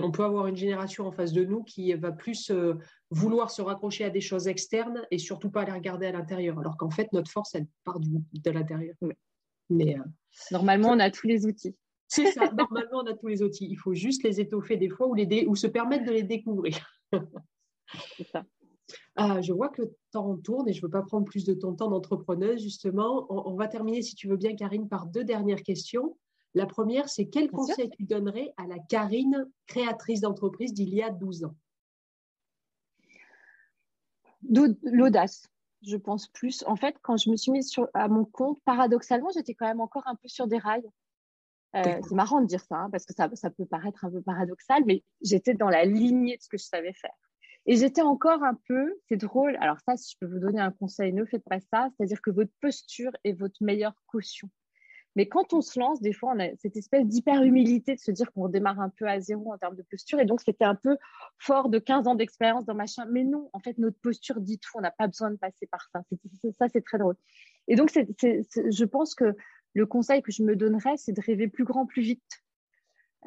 [0.02, 2.52] on peut avoir une génération en face de nous qui va plus
[3.10, 6.78] vouloir se raccrocher à des choses externes et surtout pas les regarder à l'intérieur, alors
[6.78, 8.96] qu'en fait, notre force, elle part du, de l'intérieur.
[9.70, 9.98] Mais
[10.52, 11.76] Normalement, on a tous les outils.
[12.08, 13.68] C'est ça, normalement, on a tous les outils.
[13.70, 17.03] Il faut juste les étoffer des fois ou, les ou se permettre de les découvrir.
[18.32, 18.46] Ça.
[19.16, 21.54] Ah, je vois que le temps tourne et je ne veux pas prendre plus de
[21.54, 23.26] ton temps d'entrepreneuse, justement.
[23.30, 26.18] On, va terminer, si tu veux bien, Karine, par deux dernières questions.
[26.56, 31.10] La première, c'est quel conseil tu donnerais à la Karine, créatrice d'entreprise d'il y a
[31.10, 31.56] 12 ans?
[34.84, 35.48] L'audace,
[35.82, 36.64] je pense plus.
[36.68, 39.82] En fait, quand je me suis mise sur, à mon compte, paradoxalement, j'étais quand même
[39.82, 40.88] encore un peu sur des rails.
[41.76, 44.22] Euh, c'est marrant de dire ça, hein, parce que ça, ça, peut paraître un peu
[44.22, 47.16] paradoxal, mais j'étais dans la lignée de ce que je savais faire.
[47.66, 50.72] Et j'étais encore un peu, c'est drôle, alors ça, si je peux vous donner un
[50.72, 54.50] conseil, ne faites pas ça, c'est-à-dire que votre posture est votre meilleure caution.
[55.16, 58.32] Mais quand on se lance, des fois, on a cette espèce d'hyper-humilité de se dire
[58.32, 60.20] qu'on redémarre un peu à zéro en termes de posture.
[60.20, 60.98] Et donc, c'était un peu
[61.38, 63.06] fort de 15 ans d'expérience dans machin.
[63.12, 64.72] Mais non, en fait, notre posture dit tout.
[64.76, 66.02] On n'a pas besoin de passer par ça.
[66.58, 67.16] ça, c'est très drôle.
[67.68, 69.36] Et donc, je pense que
[69.74, 72.44] le conseil que je me donnerais, c'est de rêver plus grand, plus vite,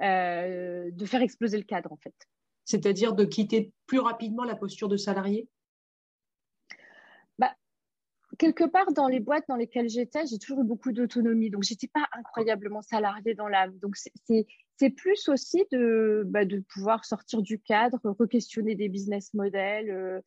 [0.02, 2.14] euh, de faire exploser le cadre, en fait.
[2.64, 5.48] C'est-à-dire de quitter plus rapidement la posture de salarié?
[7.38, 7.54] Bah,
[8.38, 11.50] Quelque part, dans les boîtes dans lesquelles j'étais, j'ai toujours eu beaucoup d'autonomie.
[11.50, 13.78] Donc, je n'étais pas incroyablement salariée dans l'âme.
[13.78, 19.90] Donc, c'est plus aussi de, bah, de pouvoir sortir du cadre, re-questionner des business models,
[19.90, 20.20] euh,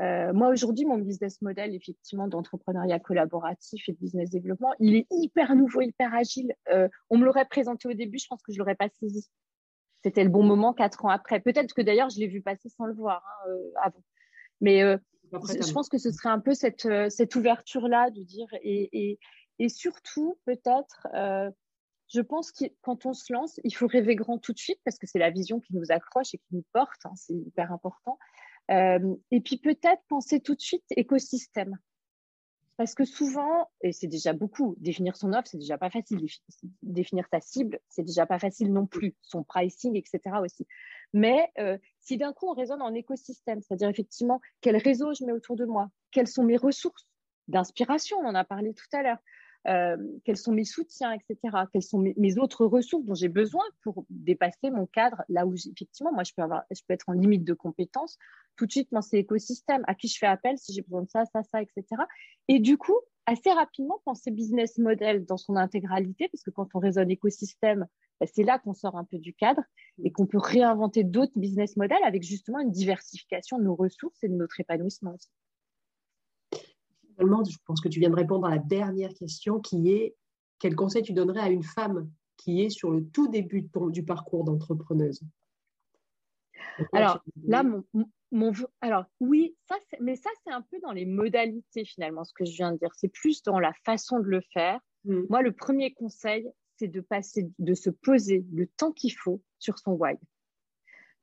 [0.00, 5.06] euh, moi, aujourd'hui, mon business model, effectivement, d'entrepreneuriat collaboratif et de business développement, il est
[5.10, 6.52] hyper nouveau, hyper agile.
[6.72, 9.28] Euh, on me l'aurait présenté au début, je pense que je ne l'aurais pas saisi.
[10.02, 11.40] C'était le bon moment quatre ans après.
[11.40, 14.02] Peut-être que d'ailleurs, je l'ai vu passer sans le voir hein, euh, avant.
[14.60, 14.80] Mais
[15.32, 19.18] je pense que ce serait un peu cette, cette ouverture-là de dire, et, et,
[19.58, 21.06] et surtout, peut-être,
[22.08, 24.98] je pense que quand on se lance, il faut rêver grand tout de suite parce
[24.98, 27.04] que c'est la vision qui nous accroche et qui nous porte.
[27.04, 28.18] Hein, c'est hyper important.
[28.70, 31.78] Euh, et puis peut-être penser tout de suite écosystème.
[32.76, 36.26] Parce que souvent, et c'est déjà beaucoup, définir son offre, c'est déjà pas facile.
[36.82, 39.14] Définir sa cible, c'est déjà pas facile non plus.
[39.22, 40.36] Son pricing, etc.
[40.42, 40.66] aussi.
[41.12, 45.32] Mais euh, si d'un coup on raisonne en écosystème, c'est-à-dire effectivement quel réseau je mets
[45.32, 47.06] autour de moi, quelles sont mes ressources
[47.46, 49.18] d'inspiration, on en a parlé tout à l'heure,
[49.66, 51.56] euh, quels sont mes soutiens, etc.
[51.72, 56.12] Quelles sont mes, autres ressources dont j'ai besoin pour dépasser mon cadre, là où effectivement,
[56.12, 58.18] moi, je peux, être en limite de compétences.
[58.56, 61.08] Tout de suite, moi, c'est écosystème, à qui je fais appel si j'ai besoin de
[61.08, 61.84] ça, ça, ça, etc.
[62.48, 66.78] Et du coup, assez rapidement, penser business model dans son intégralité, parce que quand on
[66.78, 67.86] raisonne écosystème,
[68.20, 69.62] bah, c'est là qu'on sort un peu du cadre
[70.02, 74.28] et qu'on peut réinventer d'autres business models avec justement une diversification de nos ressources et
[74.28, 75.30] de notre épanouissement aussi
[77.18, 80.16] je pense que tu viens de répondre à la dernière question qui est
[80.58, 84.44] quel conseil tu donnerais à une femme qui est sur le tout début du parcours
[84.44, 85.20] d'entrepreneuse?
[86.92, 87.62] Alors là,
[88.32, 92.44] mon, alors oui, ça, mais ça c'est un peu dans les modalités finalement ce que
[92.44, 92.90] je viens de dire.
[92.96, 94.80] C'est plus dans la façon de le faire.
[95.04, 95.22] Mmh.
[95.28, 99.78] Moi, le premier conseil, c'est de passer, de se poser le temps qu'il faut sur
[99.78, 100.16] son why.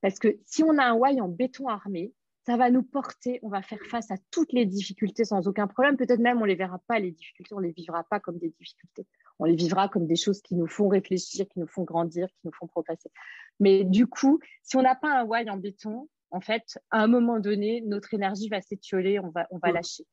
[0.02, 2.14] Parce que si on a un why en béton armé,
[2.46, 5.96] ça va nous porter, on va faire face à toutes les difficultés sans aucun problème.
[5.96, 9.06] Peut-être même on les verra pas les difficultés, on les vivra pas comme des difficultés.
[9.39, 12.42] On les vivra comme des choses qui nous font réfléchir, qui nous font grandir, qui
[12.46, 13.12] nous font progresser.
[13.60, 17.08] Mais du coup, si on n'a pas un why en béton, en fait, à un
[17.08, 20.06] moment donné, notre énergie va s'étioler, on va, on va lâcher.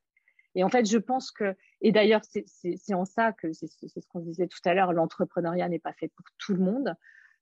[0.54, 4.20] Et en fait, je pense que, et d'ailleurs, c'est en ça que c'est ce qu'on
[4.20, 6.94] disait tout à l'heure, l'entrepreneuriat n'est pas fait pour tout le monde.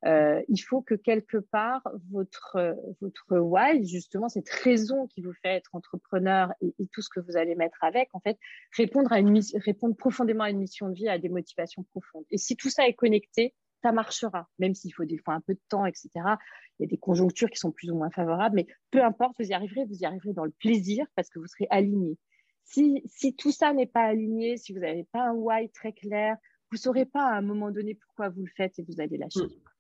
[0.04, 5.54] Euh, il faut que quelque part, votre, votre why, justement, cette raison qui vous fait
[5.54, 8.38] être entrepreneur et, tout ce que vous allez mettre avec, en fait,
[8.76, 12.24] répondre, à une, répondre profondément à une mission de vie, à des motivations profondes.
[12.30, 15.54] Et si tout ça est connecté, ça marchera, même s'il faut des fois un peu
[15.54, 16.10] de temps, etc.
[16.14, 19.46] Il y a des conjonctures qui sont plus ou moins favorables, mais peu importe, vous
[19.46, 22.16] y arriverez, vous y arriverez dans le plaisir parce que vous serez aligné.
[22.64, 26.36] Si, si tout ça n'est pas aligné, si vous n'avez pas un why très clair,
[26.70, 29.40] vous saurez pas à un moment donné pourquoi vous le faites et vous allez lâcher.
[29.40, 29.75] Mm.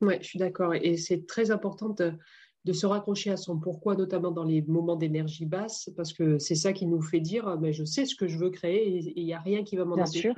[0.00, 0.74] Oui, je suis d'accord.
[0.74, 2.12] Et c'est très important de,
[2.72, 6.72] se raccrocher à son pourquoi, notamment dans les moments d'énergie basse, parce que c'est ça
[6.72, 9.32] qui nous fait dire mais je sais ce que je veux créer et il n'y
[9.32, 10.32] a rien qui va m'en empêcher.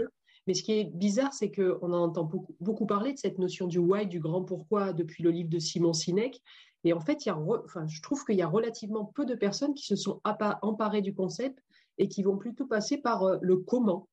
[0.47, 3.79] Mais ce qui est bizarre, c'est qu'on entend beaucoup, beaucoup, parler de cette notion du
[3.79, 6.41] why, du grand pourquoi, depuis le livre de Simon Sinek.
[6.85, 9.35] Et en fait, il y a enfin, je trouve qu'il y a relativement peu de
[9.35, 11.59] personnes qui se sont emparées du concept
[11.99, 14.09] et qui vont plutôt passer par euh, le comment.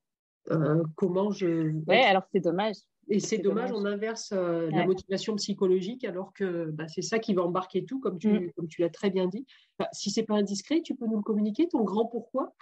[0.50, 1.72] Euh, comment je.
[1.86, 2.76] Oui, alors c'est dommage.
[3.10, 7.32] Et c'est dommage, on inverse euh, la motivation psychologique alors que bah, c'est ça qui
[7.32, 8.52] va embarquer tout, comme tu, mm.
[8.52, 9.46] comme tu l'as très bien dit.
[9.78, 12.54] Bah, si c'est pas indiscret, tu peux nous le communiquer, ton grand pourquoi?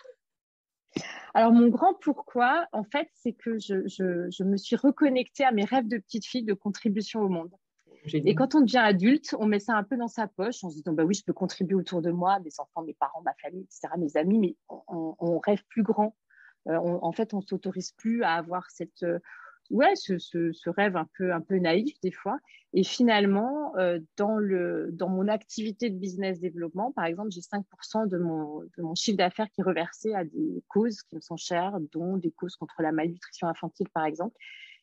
[1.34, 5.64] Alors, mon grand pourquoi, en fait, c'est que je, je, me suis reconnectée à mes
[5.64, 7.51] rêves de petite fille de contribution au monde.
[8.12, 10.76] Et quand on devient adulte, on met ça un peu dans sa poche en se
[10.76, 13.62] disant bah oui, je peux contribuer autour de moi, mes enfants, mes parents, ma famille,
[13.64, 16.16] etc., mes amis, mais on, rêve plus grand.
[16.68, 19.18] Euh, en fait, on s'autorise plus à avoir cette euh,
[19.70, 22.38] ouais, ce, ce, rêve un peu, un peu naïf des fois.
[22.72, 28.08] Et finalement, euh, dans, le, dans mon activité de business développement, par exemple, j'ai 5%
[28.08, 31.36] de mon, de mon chiffre d'affaires qui est reversé à des causes qui me sont
[31.36, 34.36] chères, dont des causes contre la malnutrition infantile, par exemple.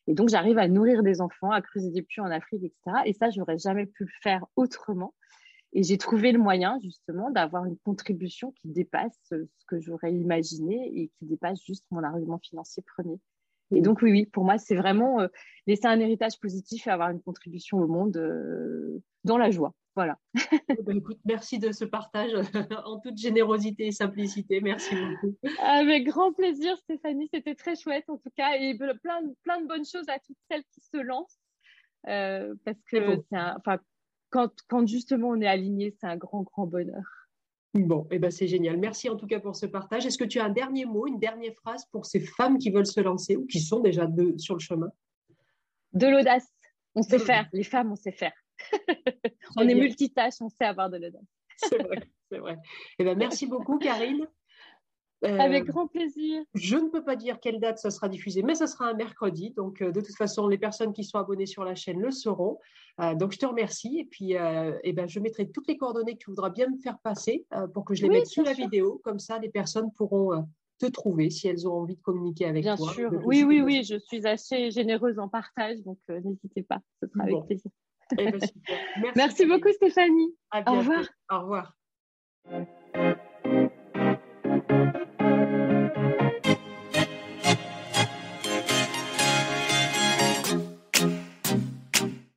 [0.06, 2.98] Et donc, j'arrive à nourrir des enfants, à creuser des puits en Afrique, etc.
[3.06, 5.14] Et ça, j'aurais jamais pu le faire autrement.
[5.72, 10.88] Et j'ai trouvé le moyen, justement, d'avoir une contribution qui dépasse ce que j'aurais imaginé
[10.94, 13.18] et qui dépasse juste mon argument financier premier.
[13.74, 15.28] Et donc, oui, oui, pour moi, c'est vraiment euh,
[15.66, 19.74] laisser un héritage positif et avoir une contribution au monde euh, dans la joie.
[19.96, 20.18] Voilà.
[20.34, 22.32] Eh ben, écoute, merci de ce partage
[22.84, 24.60] en toute générosité et simplicité.
[24.60, 25.36] Merci beaucoup.
[25.62, 27.28] Avec grand plaisir, Stéphanie.
[27.32, 30.64] C'était très chouette, en tout cas, et plein, plein de bonnes choses à toutes celles
[30.72, 31.38] qui se lancent.
[32.08, 33.78] Euh, parce que enfin,
[34.30, 37.23] quand, quand justement on est aligné, c'est un grand, grand bonheur.
[37.74, 38.76] Bon, eh ben c'est génial.
[38.78, 40.06] Merci en tout cas pour ce partage.
[40.06, 42.86] Est-ce que tu as un dernier mot, une dernière phrase pour ces femmes qui veulent
[42.86, 44.08] se lancer ou qui sont déjà
[44.38, 44.88] sur le chemin?
[45.92, 46.46] De l'audace.
[46.94, 47.48] On sait faire.
[47.52, 48.32] Les femmes, on sait faire.
[49.56, 51.26] on est multitâche, on sait avoir de l'audace.
[51.56, 52.58] c'est vrai, c'est vrai.
[53.00, 54.28] Eh ben, merci beaucoup, Karine.
[55.24, 56.42] Euh, Avec grand plaisir.
[56.54, 59.50] Je ne peux pas dire quelle date ça sera diffusé, mais ça sera un mercredi.
[59.56, 62.58] Donc, euh, de toute façon, les personnes qui sont abonnées sur la chaîne le sauront.
[63.00, 63.98] Euh, donc, je te remercie.
[64.00, 66.98] Et puis, eh ben, je mettrai toutes les coordonnées que tu voudras bien me faire
[66.98, 69.00] passer pour que je les mette sous la vidéo.
[69.04, 70.46] Comme ça, les personnes pourront
[70.78, 72.74] te trouver si elles ont envie de communiquer avec toi.
[72.76, 73.10] Bien sûr.
[73.24, 73.84] Oui, oui, oui.
[73.84, 75.78] Je suis assez généreuse en partage.
[75.82, 76.80] Donc, n'hésitez pas.
[77.02, 77.70] Ce sera avec plaisir.
[78.18, 78.38] Eh ben,
[79.00, 80.34] Merci, Merci beaucoup, Stéphanie.
[80.52, 81.04] Au revoir.
[81.30, 83.24] Au revoir.